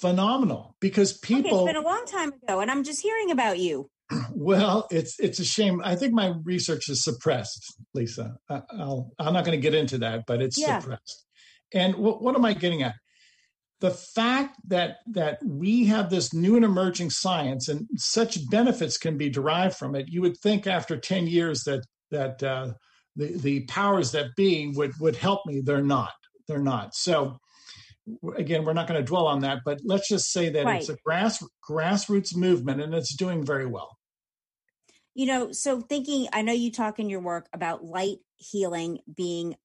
Phenomenal 0.00 0.76
because 0.80 1.12
Okay, 1.12 1.34
people 1.34 1.66
it's 1.66 1.74
been 1.74 1.82
a 1.82 1.86
long 1.86 2.06
time 2.06 2.32
ago, 2.32 2.60
and 2.60 2.70
I'm 2.70 2.84
just 2.84 3.02
hearing 3.02 3.30
about 3.32 3.58
you. 3.58 3.90
well, 4.32 4.86
it's 4.90 5.18
it's 5.20 5.38
a 5.40 5.44
shame. 5.44 5.82
I 5.84 5.94
think 5.96 6.14
my 6.14 6.32
research 6.44 6.88
is 6.88 7.04
suppressed, 7.04 7.74
Lisa. 7.92 8.36
I, 8.48 8.62
I'll, 8.78 9.10
I'm 9.18 9.34
not 9.34 9.44
going 9.44 9.58
to 9.58 9.62
get 9.62 9.74
into 9.74 9.98
that, 9.98 10.24
but 10.26 10.40
it's 10.40 10.56
Yeah. 10.58 10.78
suppressed. 10.78 11.26
And 11.74 11.96
what, 11.96 12.22
what 12.22 12.34
am 12.34 12.44
I 12.44 12.54
getting 12.54 12.82
at? 12.82 12.94
The 13.80 13.90
fact 13.90 14.56
that 14.68 14.98
that 15.08 15.38
we 15.44 15.84
have 15.86 16.08
this 16.08 16.32
new 16.32 16.56
and 16.56 16.64
emerging 16.64 17.10
science 17.10 17.68
and 17.68 17.86
such 17.96 18.48
benefits 18.50 18.96
can 18.96 19.18
be 19.18 19.28
derived 19.28 19.76
from 19.76 19.94
it. 19.94 20.08
You 20.08 20.22
would 20.22 20.38
think 20.38 20.66
after 20.66 20.96
10 20.96 21.26
years 21.26 21.64
that 21.64 21.84
that 22.10 22.42
uh, 22.42 22.72
the 23.16 23.36
the 23.38 23.60
powers 23.66 24.12
that 24.12 24.36
be 24.36 24.72
would 24.74 24.98
would 25.00 25.16
help 25.16 25.46
me. 25.46 25.60
They're 25.60 25.82
not. 25.82 26.12
They're 26.48 26.58
not. 26.58 26.94
So 26.94 27.38
again, 28.36 28.64
we're 28.64 28.72
not 28.72 28.88
going 28.88 29.00
to 29.00 29.06
dwell 29.06 29.26
on 29.26 29.40
that, 29.40 29.60
but 29.64 29.80
let's 29.84 30.08
just 30.08 30.32
say 30.32 30.48
that 30.50 30.66
it's 30.66 30.88
a 30.88 30.96
grass 31.04 31.42
grassroots 31.68 32.34
movement 32.34 32.80
and 32.80 32.94
it's 32.94 33.14
doing 33.14 33.44
very 33.44 33.66
well. 33.66 33.96
You 35.14 35.26
know, 35.26 35.52
so 35.52 35.80
thinking, 35.80 36.28
I 36.32 36.42
know 36.42 36.52
you 36.52 36.70
talk 36.70 36.98
in 36.98 37.08
your 37.08 37.20
work 37.20 37.48
about 37.52 37.84
light 37.84 38.18
healing 38.36 39.00
being 39.12 39.56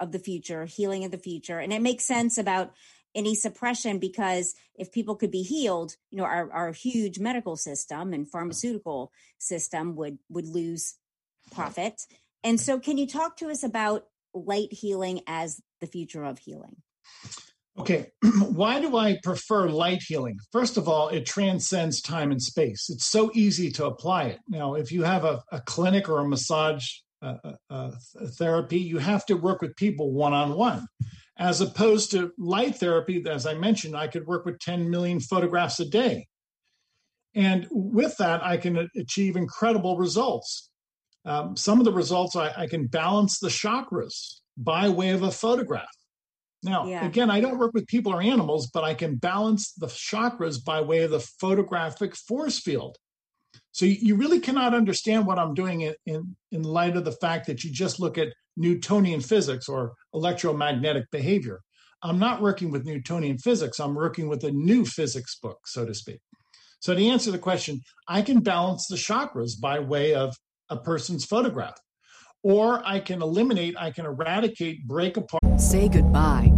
of 0.00 0.12
the 0.12 0.18
future, 0.18 0.64
healing 0.64 1.04
of 1.04 1.10
the 1.10 1.18
future, 1.18 1.58
and 1.58 1.72
it 1.72 1.82
makes 1.82 2.06
sense 2.06 2.38
about 2.38 2.72
any 3.14 3.34
suppression 3.34 3.98
because 3.98 4.54
if 4.74 4.92
people 4.92 5.16
could 5.16 5.30
be 5.30 5.42
healed, 5.42 5.96
you 6.10 6.18
know, 6.18 6.24
our, 6.24 6.50
our 6.52 6.72
huge 6.72 7.18
medical 7.18 7.56
system 7.56 8.12
and 8.12 8.30
pharmaceutical 8.30 9.12
system 9.38 9.96
would 9.96 10.18
would 10.28 10.46
lose 10.46 10.94
profit. 11.52 12.02
And 12.44 12.60
so, 12.60 12.78
can 12.78 12.98
you 12.98 13.06
talk 13.06 13.36
to 13.38 13.50
us 13.50 13.62
about 13.62 14.04
light 14.34 14.72
healing 14.72 15.20
as 15.26 15.60
the 15.80 15.86
future 15.86 16.24
of 16.24 16.38
healing? 16.38 16.76
Okay, 17.78 18.10
why 18.40 18.80
do 18.80 18.96
I 18.96 19.18
prefer 19.22 19.68
light 19.68 20.02
healing? 20.06 20.38
First 20.50 20.76
of 20.76 20.88
all, 20.88 21.08
it 21.08 21.26
transcends 21.26 22.00
time 22.00 22.32
and 22.32 22.42
space. 22.42 22.88
It's 22.90 23.08
so 23.08 23.30
easy 23.34 23.70
to 23.72 23.86
apply 23.86 24.24
it. 24.24 24.40
Now, 24.48 24.74
if 24.74 24.90
you 24.90 25.04
have 25.04 25.24
a, 25.24 25.42
a 25.52 25.60
clinic 25.60 26.08
or 26.08 26.18
a 26.18 26.28
massage 26.28 26.86
uh, 27.22 27.34
uh, 27.44 27.52
uh, 27.70 27.90
therapy, 28.36 28.78
you 28.78 28.98
have 28.98 29.24
to 29.26 29.34
work 29.34 29.62
with 29.62 29.76
people 29.76 30.12
one 30.12 30.32
on 30.32 30.56
one. 30.56 30.86
As 31.38 31.60
opposed 31.60 32.10
to 32.12 32.32
light 32.36 32.76
therapy, 32.76 33.24
as 33.28 33.46
I 33.46 33.54
mentioned, 33.54 33.96
I 33.96 34.08
could 34.08 34.26
work 34.26 34.44
with 34.44 34.58
10 34.58 34.90
million 34.90 35.20
photographs 35.20 35.78
a 35.78 35.84
day. 35.84 36.26
And 37.34 37.68
with 37.70 38.16
that, 38.16 38.42
I 38.42 38.56
can 38.56 38.88
achieve 38.96 39.36
incredible 39.36 39.96
results. 39.96 40.68
Um, 41.24 41.56
some 41.56 41.78
of 41.78 41.84
the 41.84 41.92
results, 41.92 42.36
I, 42.36 42.52
I 42.56 42.66
can 42.66 42.86
balance 42.86 43.38
the 43.38 43.48
chakras 43.48 44.36
by 44.56 44.88
way 44.88 45.10
of 45.10 45.22
a 45.22 45.30
photograph. 45.30 45.88
Now, 46.62 46.86
Yeah. 46.86 47.06
again, 47.06 47.30
I 47.30 47.40
don't 47.40 47.58
work 47.58 47.72
with 47.74 47.86
people 47.86 48.12
or 48.12 48.20
animals, 48.20 48.68
but 48.72 48.84
I 48.84 48.94
can 48.94 49.16
balance 49.16 49.72
the 49.72 49.86
chakras 49.86 50.62
by 50.62 50.80
way 50.80 51.00
of 51.04 51.10
the 51.10 51.20
photographic 51.20 52.16
force 52.16 52.58
field. 52.58 52.96
So 53.72 53.86
you, 53.86 53.96
you 54.00 54.14
really 54.16 54.40
cannot 54.40 54.74
understand 54.74 55.26
what 55.26 55.38
I'm 55.38 55.54
doing 55.54 55.82
in, 55.82 55.94
in, 56.06 56.36
in 56.50 56.62
light 56.62 56.96
of 56.96 57.04
the 57.04 57.12
fact 57.12 57.46
that 57.46 57.62
you 57.62 57.70
just 57.70 58.00
look 58.00 58.18
at 58.18 58.32
Newtonian 58.56 59.20
physics 59.20 59.68
or 59.68 59.94
electromagnetic 60.12 61.10
behavior. 61.12 61.60
I'm 62.02 62.18
not 62.18 62.42
working 62.42 62.70
with 62.70 62.86
Newtonian 62.86 63.38
physics. 63.38 63.78
I'm 63.78 63.94
working 63.94 64.28
with 64.28 64.42
a 64.44 64.50
new 64.50 64.84
physics 64.84 65.38
book, 65.40 65.58
so 65.66 65.84
to 65.84 65.94
speak. 65.94 66.20
So 66.80 66.94
to 66.94 67.06
answer 67.06 67.30
the 67.30 67.38
question, 67.38 67.80
I 68.06 68.22
can 68.22 68.40
balance 68.40 68.86
the 68.86 68.96
chakras 68.96 69.60
by 69.60 69.80
way 69.80 70.14
of 70.14 70.36
a 70.70 70.76
person's 70.76 71.24
photograph, 71.24 71.78
or 72.42 72.82
I 72.86 73.00
can 73.00 73.22
eliminate, 73.22 73.74
I 73.78 73.90
can 73.90 74.06
eradicate, 74.06 74.86
break 74.86 75.16
apart. 75.16 75.60
Say 75.60 75.88
goodbye 75.88 76.57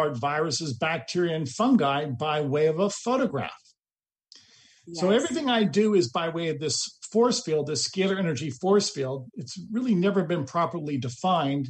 Viruses, 0.00 0.74
bacteria, 0.74 1.34
and 1.34 1.48
fungi 1.48 2.06
by 2.06 2.40
way 2.40 2.66
of 2.66 2.78
a 2.78 2.90
photograph. 2.90 3.52
Yes. 4.86 5.00
So 5.00 5.10
everything 5.10 5.50
I 5.50 5.64
do 5.64 5.94
is 5.94 6.10
by 6.10 6.28
way 6.28 6.48
of 6.48 6.60
this 6.60 6.98
force 7.12 7.42
field, 7.42 7.66
this 7.66 7.86
scalar 7.88 8.18
energy 8.18 8.50
force 8.50 8.90
field. 8.90 9.26
It's 9.34 9.60
really 9.70 9.94
never 9.94 10.24
been 10.24 10.44
properly 10.44 10.96
defined. 10.96 11.68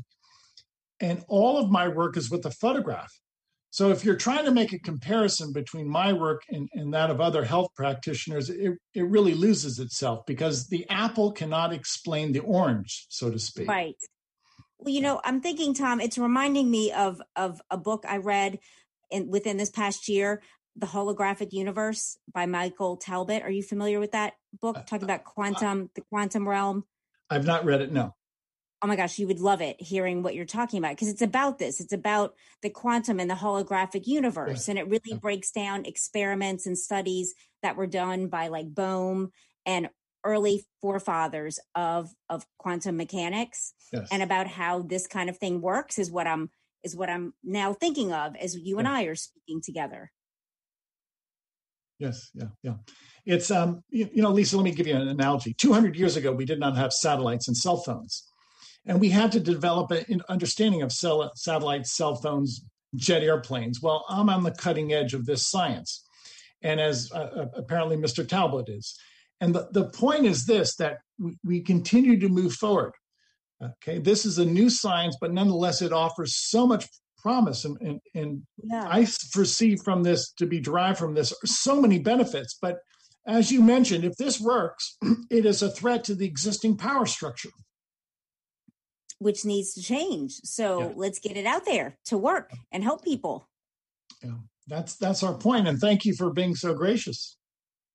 And 1.01 1.25
all 1.29 1.59
of 1.59 1.71
my 1.71 1.89
work 1.89 2.17
is 2.17 2.31
with 2.31 2.45
a 2.47 2.51
photograph. 2.51 3.13
So 3.71 3.91
if 3.91 4.05
you're 4.05 4.17
trying 4.17 4.45
to 4.47 4.51
make 4.51 4.73
a 4.73 4.79
comparison 4.79 5.53
between 5.53 5.89
my 5.89 6.13
work 6.13 6.43
and, 6.49 6.69
and 6.73 6.93
that 6.95 7.11
of 7.11 7.21
other 7.21 7.45
health 7.45 7.69
practitioners, 7.77 8.51
it, 8.51 8.75
it 8.95 9.03
really 9.03 9.35
loses 9.35 9.79
itself 9.79 10.25
because 10.27 10.69
the 10.69 10.89
apple 10.89 11.33
cannot 11.33 11.73
explain 11.73 12.33
the 12.33 12.41
orange, 12.41 13.07
so 13.09 13.31
to 13.31 13.39
speak. 13.39 13.69
Right. 13.69 13.97
Well, 14.79 14.95
you 14.95 15.01
know, 15.01 15.21
I'm 15.25 15.41
thinking, 15.41 15.75
Tom, 15.75 16.01
it's 16.01 16.19
reminding 16.19 16.71
me 16.71 16.93
of 16.93 17.21
of 17.37 17.61
a 17.71 17.77
book 17.77 18.05
I 18.09 18.19
read 18.19 18.59
in, 19.11 19.29
within 19.29 19.57
this 19.57 19.71
past 19.71 20.09
year 20.09 20.43
the 20.77 20.87
Holographic 20.87 21.53
Universe 21.53 22.19
by 22.33 22.47
Michael 22.47 22.97
Talbot. 22.97 23.43
Are 23.43 23.51
you 23.51 23.63
familiar 23.63 23.99
with 23.99 24.13
that 24.13 24.35
book? 24.61 24.79
Uh, 24.79 24.83
Talking 24.83 25.05
about 25.05 25.25
quantum, 25.25 25.91
the 25.95 26.03
quantum 26.03 26.49
realm. 26.49 26.85
I've 27.29 27.45
not 27.45 27.65
read 27.65 27.81
it. 27.81 27.93
No. 27.93 28.15
Oh 28.81 28.87
my 28.87 28.95
gosh, 28.95 29.19
you 29.19 29.27
would 29.27 29.41
love 29.41 29.61
it 29.61 29.81
hearing 29.81 30.23
what 30.23 30.37
you're 30.37 30.45
talking 30.45 30.79
about 30.79 30.93
because 30.93 31.09
it's 31.09 31.23
about 31.23 31.59
this. 31.59 31.81
It's 31.81 31.93
about 31.93 32.35
the 32.63 32.71
quantum 32.71 33.19
and 33.19 33.29
the 33.29 33.35
holographic 33.35 34.07
universe. 34.07 34.69
And 34.69 34.79
it 34.79 34.87
really 34.87 35.03
yeah. 35.07 35.17
breaks 35.17 35.51
down 35.51 35.85
experiments 35.85 36.65
and 36.65 36.79
studies 36.79 37.35
that 37.63 37.75
were 37.75 37.89
done 37.89 38.29
by 38.29 38.47
like 38.49 38.73
Bohm 38.73 39.33
and 39.67 39.89
early 40.29 40.67
forefathers 40.83 41.59
of 41.75 42.11
of 42.29 42.45
quantum 42.59 42.99
mechanics 42.99 43.73
yes. 43.93 44.07
and 44.13 44.23
about 44.23 44.47
how 44.47 44.83
this 44.83 45.07
kind 45.07 45.31
of 45.31 45.39
thing 45.39 45.63
works 45.63 45.99
is 45.99 46.11
what 46.11 46.27
I'm 46.27 46.51
is 46.85 46.95
what 46.95 47.09
I'm 47.09 47.33
now 47.43 47.73
thinking 47.73 48.13
of 48.13 48.37
as 48.37 48.55
you 48.55 48.79
and 48.79 48.87
I 48.87 49.05
are 49.05 49.15
speaking 49.15 49.63
together. 49.65 50.13
Yes, 51.99 52.31
yeah, 52.35 52.51
yeah. 52.63 52.75
It's 53.25 53.51
um, 53.51 53.83
you, 53.89 54.09
you 54.13 54.23
know, 54.23 54.31
Lisa. 54.31 54.57
Let 54.57 54.65
me 54.65 54.71
give 54.71 54.87
you 54.87 54.95
an 54.95 55.09
analogy. 55.09 55.55
Two 55.55 55.73
hundred 55.73 55.97
years 55.97 56.17
ago, 56.17 56.31
we 56.31 56.45
did 56.45 56.61
not 56.61 56.77
have 56.77 56.93
satellites 56.93 57.49
and 57.49 57.57
cell 57.57 57.79
phones, 57.79 58.25
and 58.87 59.01
we 59.01 59.09
had 59.09 59.33
to 59.33 59.41
develop 59.41 59.91
an 59.91 60.23
understanding 60.29 60.83
of 60.83 60.93
cell, 60.93 61.33
satellites, 61.35 61.97
cell 61.97 62.15
phones, 62.15 62.63
jet 62.95 63.23
airplanes. 63.23 63.81
Well, 63.83 64.05
I'm 64.09 64.29
on 64.29 64.45
the 64.45 64.53
cutting 64.53 64.93
edge 64.93 65.15
of 65.15 65.27
this 65.27 65.49
science, 65.49 66.05
and 66.63 66.79
as 66.79 67.11
uh, 67.13 67.19
uh 67.19 67.47
apparently 67.57 67.97
Mr. 67.97 68.29
Talbot 68.29 68.69
is. 68.69 68.97
And 69.41 69.55
the, 69.55 69.69
the 69.73 69.91
point 69.91 70.27
is 70.27 70.45
this: 70.45 70.77
that 70.77 70.99
we, 71.19 71.37
we 71.45 71.61
continue 71.61 72.19
to 72.21 72.29
move 72.29 72.55
forward. 72.55 72.93
Okay, 73.63 73.99
this 73.99 74.25
is 74.25 74.39
a 74.39 74.45
new 74.45 74.71
science, 74.71 75.17
but 75.21 75.33
nonetheless, 75.33 75.83
it 75.83 75.93
offers 75.93 76.37
so 76.37 76.67
much 76.67 76.87
promise 77.19 77.65
and 77.65 77.77
and, 77.81 78.01
and 78.15 78.43
yeah. 78.63 78.87
i 78.89 79.05
foresee 79.05 79.77
from 79.77 80.03
this 80.03 80.33
to 80.33 80.47
be 80.47 80.61
derived 80.61 80.99
from 80.99 81.15
this 81.15 81.33
so 81.45 81.81
many 81.81 81.99
benefits 81.99 82.57
but 82.61 82.79
as 83.27 83.51
you 83.51 83.61
mentioned 83.61 84.05
if 84.05 84.17
this 84.17 84.41
works 84.41 84.97
it 85.31 85.45
is 85.45 85.63
a 85.63 85.71
threat 85.71 86.05
to 86.05 86.15
the 86.15 86.27
existing 86.27 86.77
power 86.77 87.07
structure 87.07 87.51
which 89.19 89.45
needs 89.45 89.75
to 89.75 89.83
change 89.83 90.33
so 90.45 90.81
yeah. 90.81 90.93
let's 90.95 91.19
get 91.19 91.37
it 91.37 91.47
out 91.47 91.65
there 91.65 91.99
to 92.05 92.17
work 92.17 92.53
and 92.73 92.85
help 92.85 93.05
people 93.05 93.49
yeah 94.23 94.31
that's 94.69 94.97
that's 94.97 95.23
our 95.23 95.33
point. 95.33 95.43
point 95.43 95.69
and 95.69 95.79
thank 95.81 96.05
you 96.05 96.15
for 96.15 96.33
being 96.33 96.55
so 96.55 96.73
gracious 96.73 97.37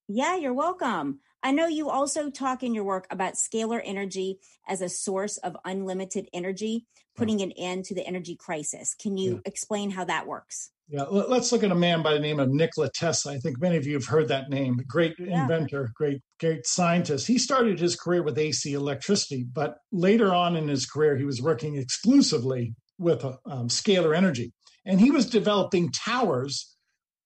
yeah 0.07 0.35
you're 0.35 0.53
welcome 0.53 1.19
I 1.43 1.51
know 1.51 1.67
you 1.67 1.89
also 1.89 2.29
talk 2.29 2.63
in 2.63 2.73
your 2.73 2.85
work 2.85 3.05
about 3.11 3.33
scalar 3.33 3.81
energy 3.83 4.39
as 4.67 4.81
a 4.81 4.87
source 4.87 5.37
of 5.37 5.57
unlimited 5.65 6.29
energy, 6.33 6.85
putting 7.17 7.41
an 7.41 7.51
end 7.51 7.83
to 7.85 7.95
the 7.95 8.07
energy 8.07 8.37
crisis. 8.37 8.95
Can 8.95 9.17
you 9.17 9.33
yeah. 9.33 9.39
explain 9.45 9.91
how 9.91 10.05
that 10.05 10.25
works? 10.25 10.71
Yeah, 10.87 11.03
let's 11.03 11.51
look 11.51 11.63
at 11.63 11.71
a 11.71 11.75
man 11.75 12.01
by 12.01 12.13
the 12.13 12.19
name 12.19 12.39
of 12.39 12.49
Nikola 12.49 12.89
Tesla. 12.93 13.33
I 13.33 13.37
think 13.37 13.59
many 13.59 13.77
of 13.77 13.85
you 13.85 13.93
have 13.93 14.05
heard 14.05 14.27
that 14.29 14.49
name. 14.49 14.79
Great 14.87 15.15
yeah. 15.17 15.41
inventor, 15.41 15.91
great, 15.95 16.21
great 16.39 16.65
scientist. 16.65 17.27
He 17.27 17.37
started 17.37 17.79
his 17.79 17.95
career 17.95 18.21
with 18.21 18.37
AC 18.37 18.73
electricity, 18.73 19.45
but 19.51 19.77
later 19.91 20.33
on 20.33 20.55
in 20.55 20.67
his 20.67 20.85
career, 20.85 21.17
he 21.17 21.25
was 21.25 21.41
working 21.41 21.75
exclusively 21.75 22.75
with 22.97 23.23
um, 23.25 23.69
scalar 23.69 24.15
energy. 24.15 24.53
And 24.85 24.99
he 24.99 25.11
was 25.11 25.25
developing 25.25 25.91
towers, 25.91 26.75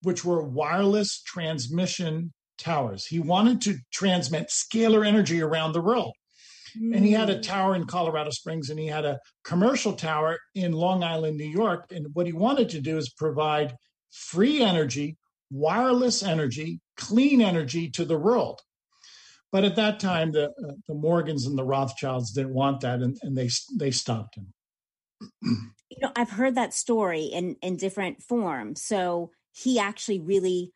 which 0.01 0.23
were 0.23 0.47
wireless 0.47 1.21
transmission 1.23 2.33
towers. 2.57 3.05
He 3.05 3.19
wanted 3.19 3.61
to 3.61 3.77
transmit 3.91 4.49
scalar 4.49 5.05
energy 5.05 5.41
around 5.41 5.73
the 5.73 5.81
world. 5.81 6.13
And 6.75 7.05
he 7.05 7.11
had 7.11 7.29
a 7.29 7.35
hmm. 7.35 7.41
tower 7.41 7.75
in 7.75 7.85
Colorado 7.85 8.29
Springs 8.29 8.69
and 8.69 8.79
he 8.79 8.87
had 8.87 9.05
a 9.05 9.19
commercial 9.43 9.93
tower 9.93 10.37
in 10.53 10.73
Long 10.73 11.03
Island, 11.03 11.37
New 11.37 11.49
York. 11.49 11.85
And 11.91 12.07
what 12.13 12.27
he 12.27 12.33
wanted 12.33 12.69
to 12.69 12.81
do 12.81 12.97
is 12.97 13.09
provide 13.09 13.75
free 14.11 14.61
energy, 14.61 15.17
wireless 15.49 16.23
energy, 16.23 16.79
clean 16.95 17.41
energy 17.41 17.89
to 17.91 18.05
the 18.05 18.17
world. 18.17 18.61
But 19.51 19.63
at 19.63 19.75
that 19.77 19.99
time, 19.99 20.33
the, 20.33 20.49
uh, 20.49 20.73
the 20.87 20.93
Morgans 20.93 21.47
and 21.47 21.57
the 21.57 21.63
Rothschilds 21.63 22.33
didn't 22.33 22.53
want 22.53 22.81
that 22.81 23.01
and, 23.01 23.17
and 23.21 23.35
they, 23.37 23.49
they 23.79 23.91
stopped 23.91 24.37
him. 24.37 24.53
you 25.41 25.97
know, 26.01 26.11
I've 26.15 26.31
heard 26.31 26.55
that 26.55 26.73
story 26.73 27.23
in, 27.23 27.55
in 27.61 27.77
different 27.77 28.21
forms. 28.21 28.83
So 28.83 29.31
he 29.51 29.79
actually 29.79 30.19
really 30.19 30.73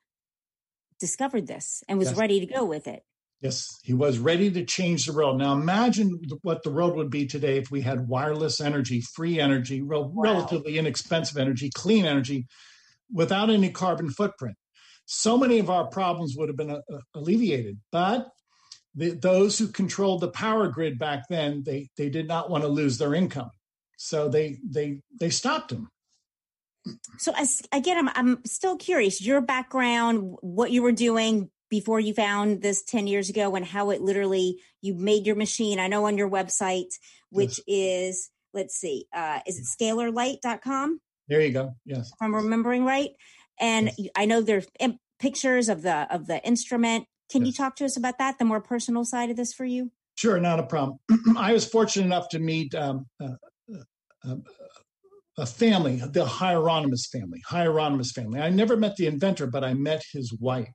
discovered 1.01 1.47
this 1.47 1.83
and 1.89 1.99
was 1.99 2.09
yes. 2.09 2.17
ready 2.17 2.39
to 2.39 2.45
go 2.45 2.63
with 2.63 2.87
it. 2.87 3.03
Yes, 3.41 3.67
he 3.83 3.93
was 3.93 4.19
ready 4.19 4.51
to 4.51 4.63
change 4.63 5.05
the 5.05 5.13
world. 5.13 5.39
Now 5.39 5.53
imagine 5.53 6.21
what 6.43 6.61
the 6.63 6.71
world 6.71 6.95
would 6.95 7.09
be 7.09 7.25
today 7.25 7.57
if 7.57 7.71
we 7.71 7.81
had 7.81 8.07
wireless 8.07 8.61
energy, 8.61 9.01
free 9.01 9.39
energy, 9.39 9.81
wow. 9.81 10.11
relatively 10.15 10.77
inexpensive 10.77 11.37
energy, 11.37 11.71
clean 11.73 12.05
energy, 12.05 12.45
without 13.11 13.49
any 13.49 13.71
carbon 13.71 14.11
footprint. 14.11 14.55
So 15.07 15.37
many 15.37 15.57
of 15.57 15.71
our 15.71 15.87
problems 15.87 16.35
would 16.37 16.49
have 16.49 16.55
been 16.55 16.69
uh, 16.69 16.81
uh 16.93 16.99
alleviated. 17.15 17.79
But 17.91 18.29
the, 18.93 19.09
those 19.09 19.57
who 19.57 19.67
controlled 19.67 20.21
the 20.21 20.29
power 20.29 20.67
grid 20.67 20.99
back 20.99 21.23
then, 21.27 21.63
they 21.65 21.89
they 21.97 22.09
did 22.09 22.27
not 22.27 22.51
want 22.51 22.63
to 22.63 22.67
lose 22.67 22.99
their 22.99 23.15
income, 23.15 23.49
so 23.97 24.29
they 24.29 24.59
they 24.63 25.01
they 25.19 25.31
stopped 25.31 25.71
him 25.71 25.89
so 27.17 27.31
as 27.37 27.61
again 27.71 27.97
i'm 27.97 28.09
i'm 28.15 28.45
still 28.45 28.75
curious 28.75 29.21
your 29.21 29.39
background 29.39 30.35
what 30.41 30.71
you 30.71 30.81
were 30.81 30.91
doing 30.91 31.49
before 31.71 31.99
you 31.99 32.13
found 32.13 32.61
this 32.61 32.83
10 32.83 33.07
years 33.07 33.29
ago 33.29 33.55
and 33.55 33.65
how 33.65 33.89
it 33.89 34.01
literally 34.01 34.61
you 34.81 34.93
made 34.93 35.25
your 35.25 35.37
machine. 35.37 35.79
I 35.79 35.87
know 35.87 36.05
on 36.05 36.17
your 36.17 36.29
website 36.29 36.93
which 37.31 37.59
yes. 37.65 38.11
is 38.11 38.29
let's 38.53 38.75
see 38.75 39.05
uh 39.15 39.39
is 39.47 39.57
it 39.57 39.65
scalarlight.com 39.65 40.99
there 41.29 41.41
you 41.41 41.53
go. 41.53 41.73
Yes. 41.85 42.09
If 42.09 42.21
i'm 42.21 42.35
remembering 42.35 42.85
right. 42.85 43.11
And 43.59 43.91
yes. 43.97 44.09
i 44.15 44.25
know 44.25 44.41
there's 44.41 44.67
pictures 45.17 45.69
of 45.69 45.81
the 45.81 46.13
of 46.13 46.27
the 46.27 46.45
instrument. 46.45 47.05
Can 47.31 47.45
yes. 47.45 47.47
you 47.47 47.63
talk 47.63 47.77
to 47.77 47.85
us 47.85 47.95
about 47.95 48.17
that 48.19 48.37
the 48.37 48.45
more 48.45 48.61
personal 48.61 49.05
side 49.05 49.29
of 49.29 49.37
this 49.37 49.53
for 49.53 49.65
you? 49.65 49.91
Sure 50.15 50.39
not 50.39 50.59
a 50.59 50.63
problem. 50.63 50.99
I 51.37 51.53
was 51.53 51.65
fortunate 51.65 52.05
enough 52.05 52.27
to 52.29 52.39
meet 52.39 52.75
um, 52.75 53.07
uh, 53.19 53.35
uh, 54.27 54.35
a 55.41 55.45
family, 55.47 55.95
the 55.95 56.23
Hieronymus 56.23 57.07
family, 57.11 57.41
Hieronymus 57.47 58.11
family. 58.11 58.39
I 58.39 58.51
never 58.51 58.77
met 58.77 58.95
the 58.95 59.07
inventor, 59.07 59.47
but 59.47 59.63
I 59.63 59.73
met 59.73 60.03
his 60.13 60.31
wife. 60.39 60.69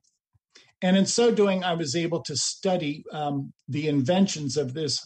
And 0.81 0.97
in 0.97 1.05
so 1.05 1.31
doing, 1.31 1.63
I 1.63 1.73
was 1.73 1.95
able 1.95 2.21
to 2.23 2.35
study 2.35 3.05
um, 3.13 3.53
the 3.69 3.87
inventions 3.87 4.57
of 4.57 4.73
this 4.73 4.99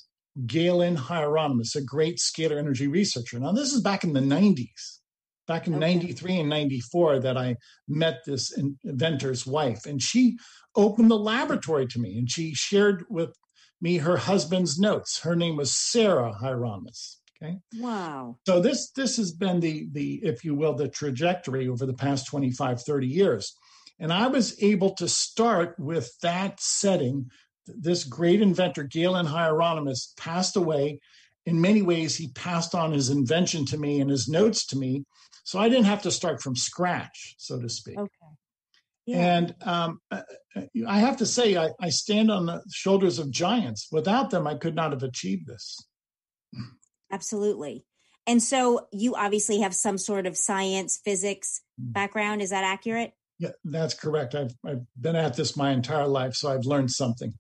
Galen 0.48 0.96
Hieronymus, 0.96 1.76
a 1.76 1.84
great 1.84 2.18
scalar 2.18 2.58
energy 2.58 2.88
researcher. 2.88 3.38
Now, 3.38 3.52
this 3.52 3.72
is 3.72 3.82
back 3.82 4.04
in 4.04 4.14
the 4.14 4.20
90s, 4.20 4.66
back 5.48 5.68
in 5.68 5.76
okay. 5.76 5.94
93 5.94 6.40
and 6.40 6.50
94 6.50 7.20
that 7.20 7.38
I 7.38 7.56
met 7.88 8.22
this 8.26 8.52
inventor's 8.58 9.46
wife. 9.46 9.86
And 9.86 10.02
she 10.02 10.40
opened 10.76 11.12
the 11.12 11.20
laboratory 11.20 11.86
to 11.86 12.00
me 12.00 12.18
and 12.18 12.30
she 12.30 12.56
shared 12.56 13.06
with 13.12 13.36
me 13.80 13.98
her 14.00 14.18
husband's 14.18 14.80
notes. 14.80 15.20
Her 15.20 15.36
name 15.36 15.56
was 15.56 15.78
Sarah 15.78 16.34
Hieronymus. 16.34 17.21
Okay. 17.42 17.58
Wow. 17.78 18.38
So 18.46 18.60
this 18.60 18.92
this 18.92 19.18
has 19.18 19.32
been 19.32 19.60
the 19.60 19.88
the 19.92 20.16
if 20.24 20.46
you 20.46 20.54
will 20.54 20.74
the 20.74 20.88
trajectory 20.88 21.68
over 21.68 21.86
the 21.86 21.94
past 21.94 22.28
25 22.28 22.82
30 22.82 23.08
years. 23.08 23.56
And 24.00 24.12
I 24.12 24.28
was 24.28 24.62
able 24.64 24.96
to 24.96 25.08
start 25.08 25.76
with 25.78 26.12
that 26.22 26.60
setting. 26.60 27.30
This 27.68 28.04
great 28.04 28.42
inventor 28.42 28.84
Galen 28.84 29.28
Hieronymus 29.28 30.14
passed 30.18 30.56
away. 30.56 31.00
In 31.46 31.62
many 31.62 31.82
ways 31.82 32.16
he 32.16 32.30
passed 32.30 32.76
on 32.76 32.92
his 32.92 33.10
invention 33.10 33.66
to 33.68 33.78
me 33.78 34.00
and 34.00 34.10
his 34.10 34.28
notes 34.28 34.66
to 34.68 34.78
me. 34.78 35.06
So 35.44 35.60
I 35.60 35.70
didn't 35.70 35.86
have 35.86 36.04
to 36.04 36.12
start 36.12 36.42
from 36.42 36.56
scratch, 36.56 37.36
so 37.38 37.60
to 37.60 37.70
speak. 37.70 37.98
Okay. 37.98 38.10
Yeah. 39.06 39.38
And 39.38 39.56
um, 39.62 40.00
uh, 40.12 40.22
I 40.88 41.00
have 41.00 41.18
to 41.18 41.26
say, 41.26 41.58
I, 41.58 41.70
I 41.80 41.90
stand 41.90 42.30
on 42.30 42.46
the 42.46 42.62
shoulders 42.72 43.18
of 43.18 43.32
giants. 43.32 43.88
Without 43.92 44.30
them, 44.30 44.46
I 44.46 44.56
could 44.56 44.76
not 44.76 44.92
have 44.92 45.02
achieved 45.04 45.48
this. 45.48 45.80
Absolutely. 47.12 47.86
And 48.28 48.42
so 48.42 48.88
you 48.92 49.16
obviously 49.16 49.62
have 49.62 49.74
some 49.74 49.98
sort 49.98 50.26
of 50.26 50.38
science, 50.38 51.00
physics 51.04 51.62
mm. 51.82 51.94
background. 51.94 52.42
Is 52.42 52.52
that 52.52 52.64
accurate? 52.64 53.14
Yeah, 53.40 53.50
that's 53.64 53.96
correct. 53.96 54.36
I've, 54.36 54.54
I've 54.66 54.86
been 55.00 55.16
at 55.16 55.36
this 55.36 55.58
my 55.58 55.72
entire 55.72 56.08
life, 56.08 56.36
so 56.36 56.52
I've 56.52 56.66
learned 56.66 56.92
something. 56.92 57.34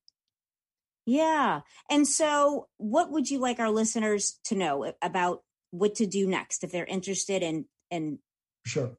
Yeah. 1.05 1.62
And 1.89 2.07
so, 2.07 2.67
what 2.77 3.12
would 3.12 3.29
you 3.29 3.39
like 3.39 3.60
our 3.60 3.69
listeners 3.69 4.39
to 4.45 4.55
know 4.55 4.93
about 5.01 5.43
what 5.71 5.95
to 5.95 6.05
do 6.05 6.27
next 6.27 6.63
if 6.63 6.71
they're 6.71 6.86
interested 6.86 7.43
in 7.43 7.65
in 7.89 8.19
Sure. 8.65 8.97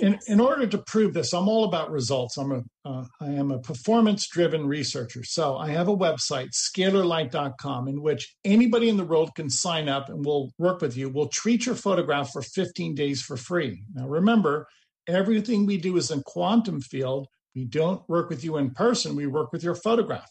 In, 0.00 0.18
in, 0.26 0.40
order 0.40 0.66
to 0.66 0.78
prove 0.78 1.14
this, 1.14 1.32
I'm 1.32 1.48
all 1.48 1.64
about 1.64 1.90
results. 1.90 2.36
I'm 2.36 2.52
a 2.52 2.62
uh, 2.84 3.04
I 3.20 3.30
am 3.30 3.50
a 3.50 3.60
performance 3.60 4.26
driven 4.28 4.66
researcher. 4.66 5.22
So 5.24 5.56
I 5.56 5.70
have 5.70 5.88
a 5.88 5.96
website, 5.96 6.50
scalarlight.com, 6.52 7.88
in 7.88 8.02
which 8.02 8.34
anybody 8.44 8.88
in 8.88 8.96
the 8.96 9.04
world 9.04 9.34
can 9.34 9.48
sign 9.50 9.88
up 9.88 10.08
and 10.08 10.24
we'll 10.24 10.50
work 10.58 10.80
with 10.80 10.96
you. 10.96 11.08
We'll 11.08 11.28
treat 11.28 11.66
your 11.66 11.76
photograph 11.76 12.30
for 12.32 12.42
15 12.42 12.94
days 12.94 13.22
for 13.22 13.36
free. 13.36 13.84
Now 13.94 14.08
remember, 14.08 14.66
everything 15.06 15.66
we 15.66 15.78
do 15.78 15.96
is 15.96 16.10
in 16.10 16.22
quantum 16.22 16.80
field. 16.80 17.28
We 17.54 17.64
don't 17.64 18.08
work 18.08 18.30
with 18.30 18.42
you 18.42 18.56
in 18.56 18.70
person. 18.70 19.14
We 19.14 19.26
work 19.26 19.52
with 19.52 19.62
your 19.62 19.74
photograph. 19.74 20.28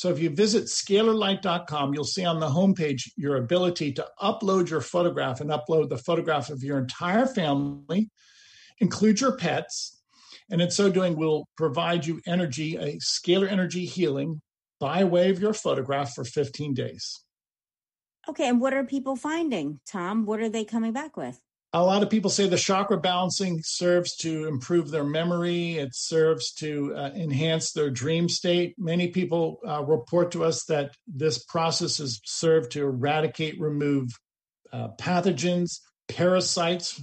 So 0.00 0.08
if 0.08 0.18
you 0.18 0.30
visit 0.30 0.64
scalarlight.com, 0.64 1.92
you'll 1.92 2.04
see 2.04 2.24
on 2.24 2.40
the 2.40 2.48
homepage 2.48 3.10
your 3.16 3.36
ability 3.36 3.92
to 3.92 4.06
upload 4.18 4.70
your 4.70 4.80
photograph 4.80 5.42
and 5.42 5.50
upload 5.50 5.90
the 5.90 5.98
photograph 5.98 6.48
of 6.48 6.64
your 6.64 6.78
entire 6.78 7.26
family, 7.26 8.08
include 8.78 9.20
your 9.20 9.36
pets. 9.36 10.00
And 10.50 10.62
in 10.62 10.70
so 10.70 10.90
doing, 10.90 11.16
we'll 11.16 11.46
provide 11.54 12.06
you 12.06 12.18
energy, 12.26 12.76
a 12.76 12.96
scalar 12.96 13.52
energy 13.52 13.84
healing 13.84 14.40
by 14.78 15.04
way 15.04 15.28
of 15.28 15.38
your 15.38 15.52
photograph 15.52 16.14
for 16.14 16.24
15 16.24 16.72
days. 16.72 17.20
Okay. 18.26 18.48
And 18.48 18.58
what 18.58 18.72
are 18.72 18.84
people 18.84 19.16
finding, 19.16 19.80
Tom? 19.86 20.24
What 20.24 20.40
are 20.40 20.48
they 20.48 20.64
coming 20.64 20.94
back 20.94 21.18
with? 21.18 21.42
A 21.72 21.82
lot 21.82 22.02
of 22.02 22.10
people 22.10 22.30
say 22.30 22.48
the 22.48 22.56
chakra 22.56 22.98
balancing 22.98 23.60
serves 23.62 24.16
to 24.16 24.48
improve 24.48 24.90
their 24.90 25.04
memory. 25.04 25.76
It 25.76 25.94
serves 25.94 26.52
to 26.54 26.94
uh, 26.96 27.10
enhance 27.14 27.72
their 27.72 27.90
dream 27.90 28.28
state. 28.28 28.74
Many 28.76 29.08
people 29.08 29.58
uh, 29.66 29.84
report 29.84 30.32
to 30.32 30.44
us 30.44 30.64
that 30.64 30.96
this 31.06 31.44
process 31.44 31.98
has 31.98 32.20
served 32.24 32.72
to 32.72 32.82
eradicate 32.82 33.60
remove 33.60 34.10
uh, 34.72 34.88
pathogens 34.98 35.78
parasites. 36.08 37.00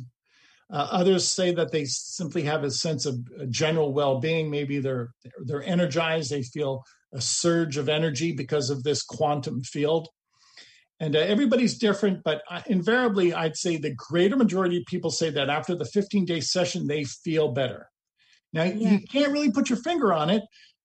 Uh, 0.70 0.88
others 0.92 1.26
say 1.26 1.54
that 1.54 1.72
they 1.72 1.86
simply 1.86 2.42
have 2.42 2.66
a 2.66 2.72
sense 2.72 3.06
of 3.06 3.16
uh, 3.40 3.46
general 3.50 3.94
well-being. 3.94 4.52
Maybe 4.52 4.80
they're 4.80 5.12
they're 5.46 5.64
energized. 5.64 6.30
They 6.30 6.44
feel 6.44 6.84
a 7.14 7.22
surge 7.22 7.78
of 7.78 7.88
energy 7.88 8.34
because 8.34 8.70
of 8.70 8.84
this 8.84 9.02
quantum 9.02 9.62
field 9.62 10.10
and 11.00 11.16
uh, 11.16 11.20
everybody's 11.20 11.78
different, 11.78 12.24
but 12.24 12.42
uh, 12.50 12.62
invariably, 12.66 13.34
I'd 13.34 13.56
say 13.56 13.78
the 13.78 13.94
greater 13.94 14.36
majority 14.36 14.78
of 14.78 14.86
people 14.86 15.12
say 15.12 15.30
that 15.30 15.50
after 15.50 15.76
the 15.76 15.86
15 15.86 16.26
day 16.26 16.40
session, 16.40 16.88
they 16.88 17.04
feel 17.04 17.52
better. 17.52 17.90
Now, 18.54 18.64
yeah. 18.64 18.92
you 18.92 19.00
can't 19.08 19.32
really 19.32 19.52
put 19.52 19.70
your 19.70 19.78
finger 19.78 20.14
on 20.14 20.30
it 20.30 20.44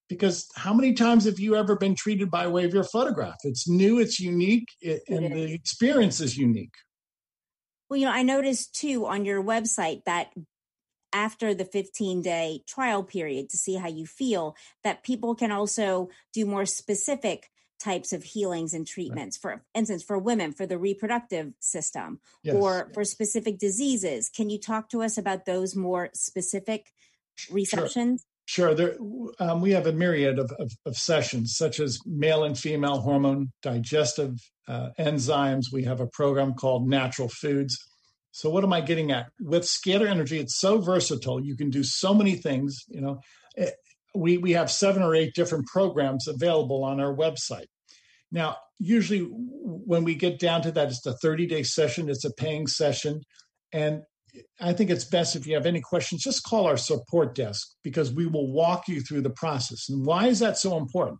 because 0.09 0.47
how 0.55 0.73
many 0.73 0.93
times 0.93 1.25
have 1.25 1.39
you 1.39 1.55
ever 1.55 1.75
been 1.75 1.95
treated 1.95 2.29
by 2.29 2.47
way 2.47 2.65
of 2.65 2.73
your 2.73 2.83
photograph? 2.83 3.37
It's 3.43 3.67
new, 3.67 3.99
it's 3.99 4.19
unique, 4.19 4.67
it, 4.81 5.01
and 5.07 5.25
it 5.25 5.33
the 5.33 5.53
experience 5.53 6.19
is 6.19 6.37
unique. 6.37 6.73
Well, 7.89 7.99
you 7.99 8.05
know, 8.05 8.11
I 8.11 8.23
noticed 8.23 8.75
too 8.75 9.07
on 9.07 9.25
your 9.25 9.43
website 9.43 10.03
that 10.05 10.31
after 11.13 11.53
the 11.53 11.65
15 11.65 12.21
day 12.21 12.61
trial 12.67 13.03
period 13.03 13.49
to 13.49 13.57
see 13.57 13.75
how 13.75 13.87
you 13.87 14.05
feel, 14.05 14.55
that 14.83 15.03
people 15.03 15.35
can 15.35 15.51
also 15.51 16.09
do 16.33 16.45
more 16.45 16.65
specific 16.65 17.49
types 17.83 18.13
of 18.13 18.23
healings 18.23 18.73
and 18.73 18.87
treatments 18.87 19.37
right. 19.43 19.55
for 19.55 19.63
instance 19.73 20.01
for 20.01 20.17
women 20.17 20.53
for 20.53 20.65
the 20.65 20.77
reproductive 20.77 21.51
system 21.59 22.19
yes. 22.41 22.55
or 22.55 22.89
for 22.93 23.03
specific 23.03 23.57
diseases 23.59 24.29
can 24.29 24.49
you 24.49 24.57
talk 24.57 24.89
to 24.89 25.01
us 25.03 25.17
about 25.17 25.45
those 25.45 25.75
more 25.75 26.09
specific 26.13 26.93
receptions 27.51 28.25
sure, 28.45 28.69
sure. 28.69 28.75
There, 28.75 28.95
um, 29.39 29.59
we 29.59 29.71
have 29.71 29.85
a 29.85 29.91
myriad 29.91 30.39
of, 30.39 30.51
of, 30.59 30.71
of, 30.85 30.95
sessions 30.95 31.55
such 31.57 31.79
as 31.79 31.99
male 32.05 32.45
and 32.45 32.57
female 32.57 33.01
hormone 33.01 33.51
digestive 33.61 34.37
uh, 34.67 34.89
enzymes 34.97 35.65
we 35.73 35.83
have 35.83 35.99
a 35.99 36.07
program 36.07 36.53
called 36.53 36.87
natural 36.87 37.27
foods 37.27 37.77
so 38.31 38.49
what 38.49 38.63
am 38.63 38.71
i 38.71 38.79
getting 38.79 39.11
at 39.11 39.27
with 39.41 39.63
scalar 39.63 40.07
energy 40.07 40.39
it's 40.39 40.57
so 40.57 40.79
versatile 40.79 41.43
you 41.43 41.57
can 41.57 41.69
do 41.69 41.83
so 41.83 42.13
many 42.13 42.35
things 42.35 42.85
you 42.87 43.01
know 43.01 43.19
it, 43.57 43.67
eh, 43.67 43.71
we, 44.15 44.37
we 44.37 44.51
have 44.51 44.71
seven 44.71 45.01
or 45.01 45.15
eight 45.15 45.33
different 45.33 45.65
programs 45.67 46.27
available 46.27 46.83
on 46.83 46.99
our 46.99 47.13
website. 47.13 47.65
Now, 48.33 48.57
usually 48.79 49.19
when 49.21 50.03
we 50.03 50.15
get 50.15 50.39
down 50.39 50.63
to 50.63 50.71
that, 50.71 50.89
it's 50.89 51.05
a 51.05 51.13
30 51.13 51.45
day 51.45 51.63
session, 51.63 52.09
it's 52.09 52.25
a 52.25 52.33
paying 52.33 52.67
session. 52.67 53.21
And 53.71 54.01
I 54.59 54.73
think 54.73 54.89
it's 54.89 55.05
best 55.05 55.35
if 55.35 55.45
you 55.45 55.53
have 55.53 55.67
any 55.67 55.79
questions, 55.79 56.23
just 56.23 56.43
call 56.43 56.65
our 56.65 56.75
support 56.75 57.35
desk 57.35 57.69
because 57.83 58.11
we 58.11 58.25
will 58.25 58.51
walk 58.51 58.87
you 58.87 59.01
through 59.01 59.21
the 59.21 59.29
process. 59.29 59.87
And 59.87 60.03
why 60.03 60.27
is 60.27 60.39
that 60.39 60.57
so 60.57 60.77
important? 60.77 61.19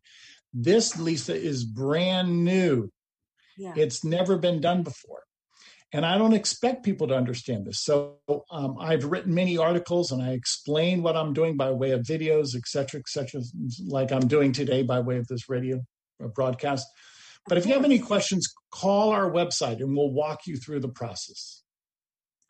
This, 0.52 1.00
Lisa, 1.00 1.36
is 1.36 1.64
brand 1.64 2.44
new. 2.44 2.90
Yeah. 3.58 3.74
It's 3.78 4.04
never 4.04 4.38
been 4.40 4.60
done 4.60 4.82
before. 4.82 5.22
And 5.92 6.08
I 6.08 6.18
don't 6.18 6.34
expect 6.34 6.84
people 6.84 7.08
to 7.10 7.16
understand 7.16 7.68
this. 7.68 7.82
So 7.82 8.18
um, 8.50 8.78
I've 8.80 9.06
written 9.06 9.36
many 9.36 9.60
articles 9.60 10.12
and 10.12 10.24
I 10.24 10.32
explain 10.32 11.04
what 11.04 11.16
I'm 11.16 11.34
doing 11.34 11.56
by 11.56 11.70
way 11.70 11.92
of 11.92 12.02
videos, 12.02 12.56
et 12.56 12.66
cetera, 12.66 13.00
et 13.00 13.08
cetera, 13.08 13.42
like 13.86 14.12
I'm 14.12 14.28
doing 14.28 14.54
today 14.54 14.82
by 14.82 15.02
way 15.02 15.18
of 15.18 15.28
this 15.28 15.48
radio 15.48 15.84
broadcast. 16.20 16.88
But 17.48 17.58
if 17.58 17.66
you 17.66 17.74
have 17.74 17.84
any 17.84 18.00
questions, 18.00 18.54
call 18.72 19.10
our 19.10 19.30
website 19.30 19.82
and 19.82 19.94
we'll 19.96 20.12
walk 20.12 20.48
you 20.48 20.58
through 20.58 20.80
the 20.80 20.90
process. 20.90 21.62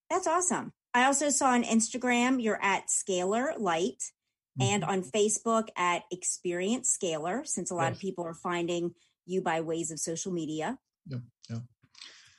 That's 0.09 0.27
awesome. 0.27 0.71
I 0.93 1.05
also 1.05 1.29
saw 1.29 1.51
on 1.51 1.63
Instagram 1.63 2.41
you're 2.41 2.61
at 2.61 2.87
Scalar 2.87 3.59
Light 3.59 4.11
mm-hmm. 4.59 4.73
and 4.73 4.83
on 4.83 5.03
Facebook 5.03 5.67
at 5.77 6.03
Experience 6.11 6.97
Scalar, 6.97 7.45
since 7.45 7.71
a 7.71 7.75
lot 7.75 7.89
yes. 7.89 7.95
of 7.95 7.99
people 7.99 8.25
are 8.25 8.33
finding 8.33 8.93
you 9.25 9.41
by 9.41 9.61
ways 9.61 9.91
of 9.91 9.99
social 9.99 10.31
media. 10.31 10.77
Yeah, 11.07 11.19
yeah. 11.49 11.57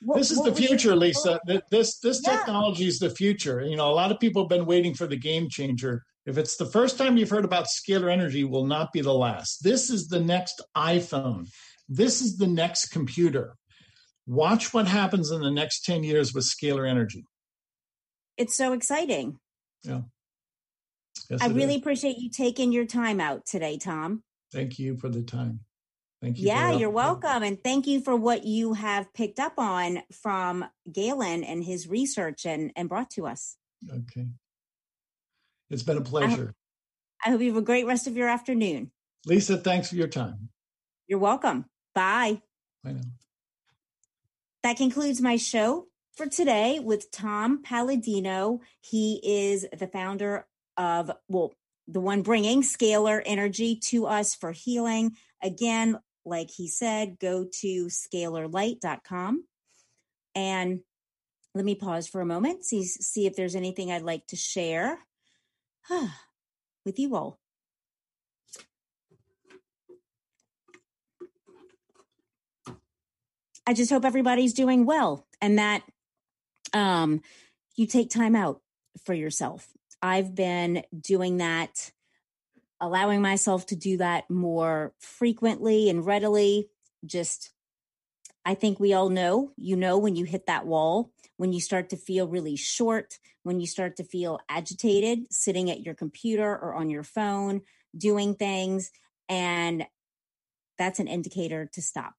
What, 0.03 0.17
this 0.17 0.31
is 0.31 0.41
the 0.41 0.53
future, 0.53 0.95
Lisa. 0.95 1.39
This 1.69 1.99
this 1.99 2.21
yeah. 2.25 2.37
technology 2.37 2.87
is 2.87 2.99
the 2.99 3.09
future. 3.09 3.61
You 3.61 3.75
know, 3.75 3.89
a 3.89 3.93
lot 3.93 4.11
of 4.11 4.19
people 4.19 4.43
have 4.43 4.49
been 4.49 4.65
waiting 4.65 4.95
for 4.95 5.07
the 5.07 5.17
game 5.17 5.47
changer. 5.47 6.03
If 6.25 6.37
it's 6.37 6.57
the 6.57 6.65
first 6.65 6.97
time 6.97 7.17
you've 7.17 7.29
heard 7.29 7.45
about 7.45 7.65
scalar 7.67 8.11
energy, 8.11 8.41
it 8.41 8.49
will 8.49 8.65
not 8.65 8.91
be 8.91 9.01
the 9.01 9.13
last. 9.13 9.63
This 9.63 9.89
is 9.89 10.07
the 10.07 10.19
next 10.19 10.61
iPhone. 10.75 11.47
This 11.87 12.21
is 12.21 12.37
the 12.37 12.47
next 12.47 12.87
computer. 12.87 13.55
Watch 14.27 14.73
what 14.73 14.87
happens 14.87 15.31
in 15.31 15.41
the 15.41 15.51
next 15.51 15.83
10 15.83 16.03
years 16.03 16.33
with 16.33 16.45
scalar 16.45 16.89
energy 16.89 17.25
it's 18.41 18.55
so 18.55 18.73
exciting. 18.73 19.37
Yeah. 19.83 20.01
Yes, 21.29 21.41
I 21.41 21.47
really 21.47 21.75
is. 21.75 21.81
appreciate 21.81 22.17
you 22.17 22.29
taking 22.29 22.71
your 22.71 22.85
time 22.85 23.21
out 23.21 23.45
today, 23.45 23.77
Tom. 23.77 24.23
Thank 24.51 24.79
you 24.79 24.97
for 24.97 25.09
the 25.09 25.21
time. 25.21 25.61
Thank 26.21 26.39
you. 26.39 26.47
Yeah, 26.47 26.71
you're 26.71 26.89
welcome. 26.89 27.43
And 27.43 27.63
thank 27.63 27.87
you 27.87 28.01
for 28.01 28.15
what 28.15 28.43
you 28.43 28.73
have 28.73 29.13
picked 29.13 29.39
up 29.39 29.53
on 29.57 30.01
from 30.21 30.65
Galen 30.91 31.43
and 31.43 31.63
his 31.63 31.87
research 31.87 32.45
and, 32.45 32.71
and 32.75 32.89
brought 32.89 33.11
to 33.11 33.27
us. 33.27 33.57
Okay. 33.89 34.27
It's 35.69 35.83
been 35.83 35.97
a 35.97 36.01
pleasure. 36.01 36.27
I 36.33 36.35
hope, 36.35 36.55
I 37.25 37.29
hope 37.31 37.41
you 37.41 37.47
have 37.53 37.61
a 37.61 37.65
great 37.65 37.85
rest 37.85 38.07
of 38.07 38.17
your 38.17 38.27
afternoon. 38.27 38.91
Lisa, 39.25 39.57
thanks 39.57 39.89
for 39.89 39.95
your 39.95 40.07
time. 40.07 40.49
You're 41.07 41.19
welcome. 41.19 41.65
Bye. 41.93 42.41
I 42.85 42.93
know. 42.93 43.01
That 44.63 44.77
concludes 44.77 45.21
my 45.21 45.37
show 45.37 45.87
for 46.15 46.27
today 46.27 46.79
with 46.79 47.11
Tom 47.11 47.61
Paladino. 47.63 48.59
He 48.81 49.19
is 49.23 49.65
the 49.77 49.87
founder 49.87 50.45
of, 50.77 51.11
well, 51.27 51.53
the 51.87 51.99
one 51.99 52.21
bringing 52.21 52.61
scalar 52.61 53.21
energy 53.25 53.75
to 53.87 54.05
us 54.05 54.35
for 54.35 54.51
healing. 54.51 55.15
Again, 55.41 55.99
like 56.25 56.49
he 56.49 56.67
said, 56.67 57.17
go 57.19 57.45
to 57.61 57.87
scalarlight.com. 57.87 59.43
And 60.35 60.79
let 61.53 61.65
me 61.65 61.75
pause 61.75 62.07
for 62.07 62.21
a 62.21 62.25
moment, 62.25 62.63
see, 62.63 62.83
see 62.85 63.25
if 63.25 63.35
there's 63.35 63.55
anything 63.55 63.91
I'd 63.91 64.03
like 64.03 64.25
to 64.27 64.37
share 64.37 64.99
with 66.85 66.97
you 66.97 67.15
all. 67.15 67.39
I 73.67 73.73
just 73.73 73.91
hope 73.91 74.05
everybody's 74.05 74.53
doing 74.53 74.85
well 74.85 75.27
and 75.41 75.59
that 75.59 75.83
um, 76.73 77.21
you 77.75 77.87
take 77.87 78.09
time 78.09 78.35
out 78.35 78.61
for 79.05 79.13
yourself. 79.13 79.67
I've 80.01 80.35
been 80.35 80.83
doing 80.99 81.37
that 81.37 81.91
allowing 82.79 83.21
myself 83.21 83.67
to 83.67 83.75
do 83.75 83.97
that 83.97 84.29
more 84.29 84.93
frequently 84.99 85.89
and 85.89 86.05
readily. 86.05 86.67
Just, 87.05 87.51
I 88.43 88.55
think 88.55 88.79
we 88.79 88.93
all 88.93 89.09
know, 89.09 89.51
you 89.55 89.75
know, 89.75 89.99
when 89.99 90.15
you 90.15 90.25
hit 90.25 90.47
that 90.47 90.65
wall, 90.65 91.11
when 91.37 91.53
you 91.53 91.61
start 91.61 91.89
to 91.89 91.97
feel 91.97 92.27
really 92.27 92.55
short, 92.55 93.19
when 93.43 93.59
you 93.59 93.67
start 93.67 93.97
to 93.97 94.03
feel 94.03 94.39
agitated 94.49 95.31
sitting 95.31 95.69
at 95.69 95.81
your 95.81 95.93
computer 95.93 96.49
or 96.49 96.73
on 96.73 96.89
your 96.89 97.03
phone, 97.03 97.61
doing 97.95 98.33
things. 98.35 98.91
And 99.29 99.85
that's 100.77 100.99
an 100.99 101.07
indicator 101.07 101.69
to 101.73 101.81
stop, 101.81 102.13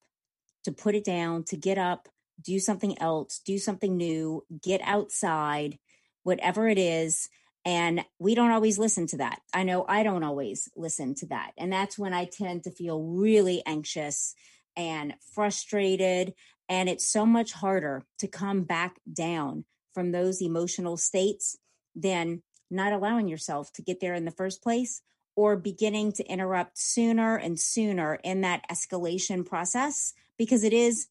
to 0.63 0.71
put 0.71 0.95
it 0.95 1.03
down, 1.03 1.43
to 1.45 1.57
get 1.57 1.77
up, 1.77 2.07
do 2.41 2.59
something 2.59 2.99
else, 3.01 3.39
do 3.45 3.57
something 3.57 3.97
new, 3.97 4.43
get 4.61 4.81
outside, 4.83 5.79
whatever 6.23 6.67
it 6.67 6.77
is. 6.77 7.29
And 7.65 8.03
we 8.19 8.35
don't 8.35 8.51
always 8.51 8.77
listen 8.77 9.07
to 9.07 9.17
that. 9.17 9.41
I 9.53 9.63
know 9.63 9.85
I 9.87 10.03
don't 10.03 10.23
always 10.23 10.69
listen 10.75 11.15
to 11.15 11.27
that. 11.27 11.53
And 11.57 11.71
that's 11.71 11.97
when 11.97 12.13
I 12.13 12.25
tend 12.25 12.63
to 12.63 12.71
feel 12.71 13.01
really 13.01 13.63
anxious 13.65 14.35
and 14.75 15.13
frustrated. 15.33 16.33
And 16.67 16.89
it's 16.89 17.07
so 17.07 17.25
much 17.25 17.53
harder 17.53 18.03
to 18.19 18.27
come 18.27 18.63
back 18.63 18.99
down 19.11 19.65
from 19.93 20.11
those 20.11 20.41
emotional 20.41 20.97
states 20.97 21.57
than 21.95 22.41
not 22.69 22.91
allowing 22.91 23.27
yourself 23.27 23.71
to 23.73 23.81
get 23.81 23.99
there 23.99 24.15
in 24.15 24.25
the 24.25 24.31
first 24.31 24.61
place 24.61 25.01
or 25.35 25.55
beginning 25.55 26.11
to 26.13 26.25
interrupt 26.25 26.77
sooner 26.77 27.35
and 27.37 27.59
sooner 27.59 28.15
in 28.23 28.41
that 28.41 28.65
escalation 28.69 29.45
process 29.45 30.13
because 30.37 30.63
it 30.63 30.73
is 30.73 31.07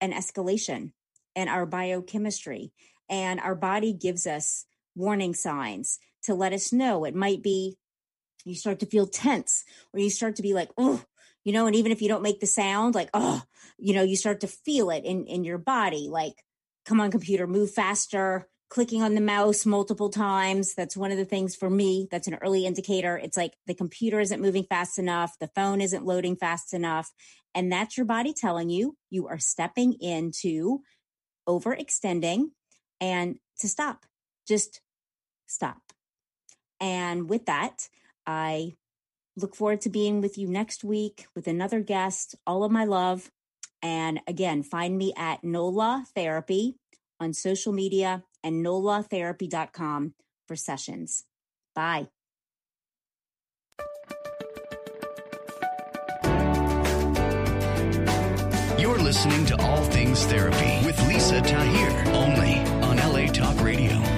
an 0.00 0.12
escalation 0.12 0.92
in 1.34 1.48
our 1.48 1.66
biochemistry 1.66 2.72
and 3.08 3.40
our 3.40 3.54
body 3.54 3.92
gives 3.92 4.26
us 4.26 4.64
warning 4.94 5.34
signs 5.34 5.98
to 6.22 6.34
let 6.34 6.52
us 6.52 6.72
know. 6.72 7.04
It 7.04 7.14
might 7.14 7.42
be 7.42 7.76
you 8.44 8.54
start 8.54 8.80
to 8.80 8.86
feel 8.86 9.06
tense 9.06 9.64
or 9.92 10.00
you 10.00 10.10
start 10.10 10.36
to 10.36 10.42
be 10.42 10.54
like 10.54 10.70
oh 10.78 11.02
you 11.44 11.52
know 11.52 11.66
and 11.66 11.76
even 11.76 11.92
if 11.92 12.02
you 12.02 12.08
don't 12.08 12.22
make 12.22 12.40
the 12.40 12.46
sound 12.46 12.94
like 12.94 13.10
oh 13.14 13.42
you 13.78 13.94
know 13.94 14.02
you 14.02 14.16
start 14.16 14.40
to 14.40 14.46
feel 14.46 14.90
it 14.90 15.04
in 15.04 15.26
in 15.26 15.44
your 15.44 15.58
body 15.58 16.08
like 16.10 16.34
come 16.86 17.00
on 17.00 17.10
computer 17.10 17.46
move 17.46 17.70
faster 17.70 18.48
clicking 18.68 19.02
on 19.02 19.14
the 19.14 19.20
mouse 19.20 19.64
multiple 19.64 20.10
times. 20.10 20.74
That's 20.74 20.96
one 20.96 21.10
of 21.10 21.16
the 21.16 21.24
things 21.24 21.56
for 21.56 21.70
me. 21.70 22.06
That's 22.10 22.28
an 22.28 22.38
early 22.42 22.66
indicator. 22.66 23.16
It's 23.16 23.36
like 23.36 23.54
the 23.66 23.74
computer 23.74 24.20
isn't 24.20 24.42
moving 24.42 24.64
fast 24.64 24.98
enough. 24.98 25.38
The 25.38 25.50
phone 25.54 25.80
isn't 25.80 26.04
loading 26.04 26.36
fast 26.36 26.74
enough. 26.74 27.12
And 27.54 27.72
that's 27.72 27.96
your 27.96 28.06
body 28.06 28.34
telling 28.34 28.68
you 28.68 28.96
you 29.10 29.26
are 29.28 29.38
stepping 29.38 29.94
into 29.94 30.80
overextending 31.48 32.50
and 33.00 33.38
to 33.60 33.68
stop. 33.68 34.04
Just 34.46 34.80
stop. 35.46 35.78
And 36.80 37.28
with 37.28 37.46
that 37.46 37.88
i 38.26 38.74
look 39.36 39.54
forward 39.54 39.80
to 39.80 39.88
being 39.88 40.20
with 40.20 40.36
you 40.36 40.48
next 40.48 40.84
week 40.84 41.26
with 41.34 41.46
another 41.46 41.80
guest. 41.80 42.34
All 42.46 42.62
of 42.64 42.70
my 42.70 42.84
love. 42.84 43.30
And 43.82 44.20
again 44.26 44.62
find 44.62 44.98
me 44.98 45.14
at 45.16 45.42
nola 45.42 46.04
therapy 46.14 46.76
on 47.20 47.32
social 47.32 47.72
media 47.72 48.24
and 48.42 48.64
nolatherapy.com 48.64 50.14
for 50.46 50.56
sessions. 50.56 51.24
Bye. 51.74 52.08
You're 58.78 58.98
listening 58.98 59.46
to 59.46 59.60
All 59.60 59.84
Things 59.84 60.24
Therapy 60.26 60.86
with 60.86 61.06
Lisa 61.08 61.40
Tahir, 61.40 62.14
only 62.14 62.58
on 62.82 62.96
LA 62.96 63.26
Talk 63.32 63.62
Radio. 63.62 64.17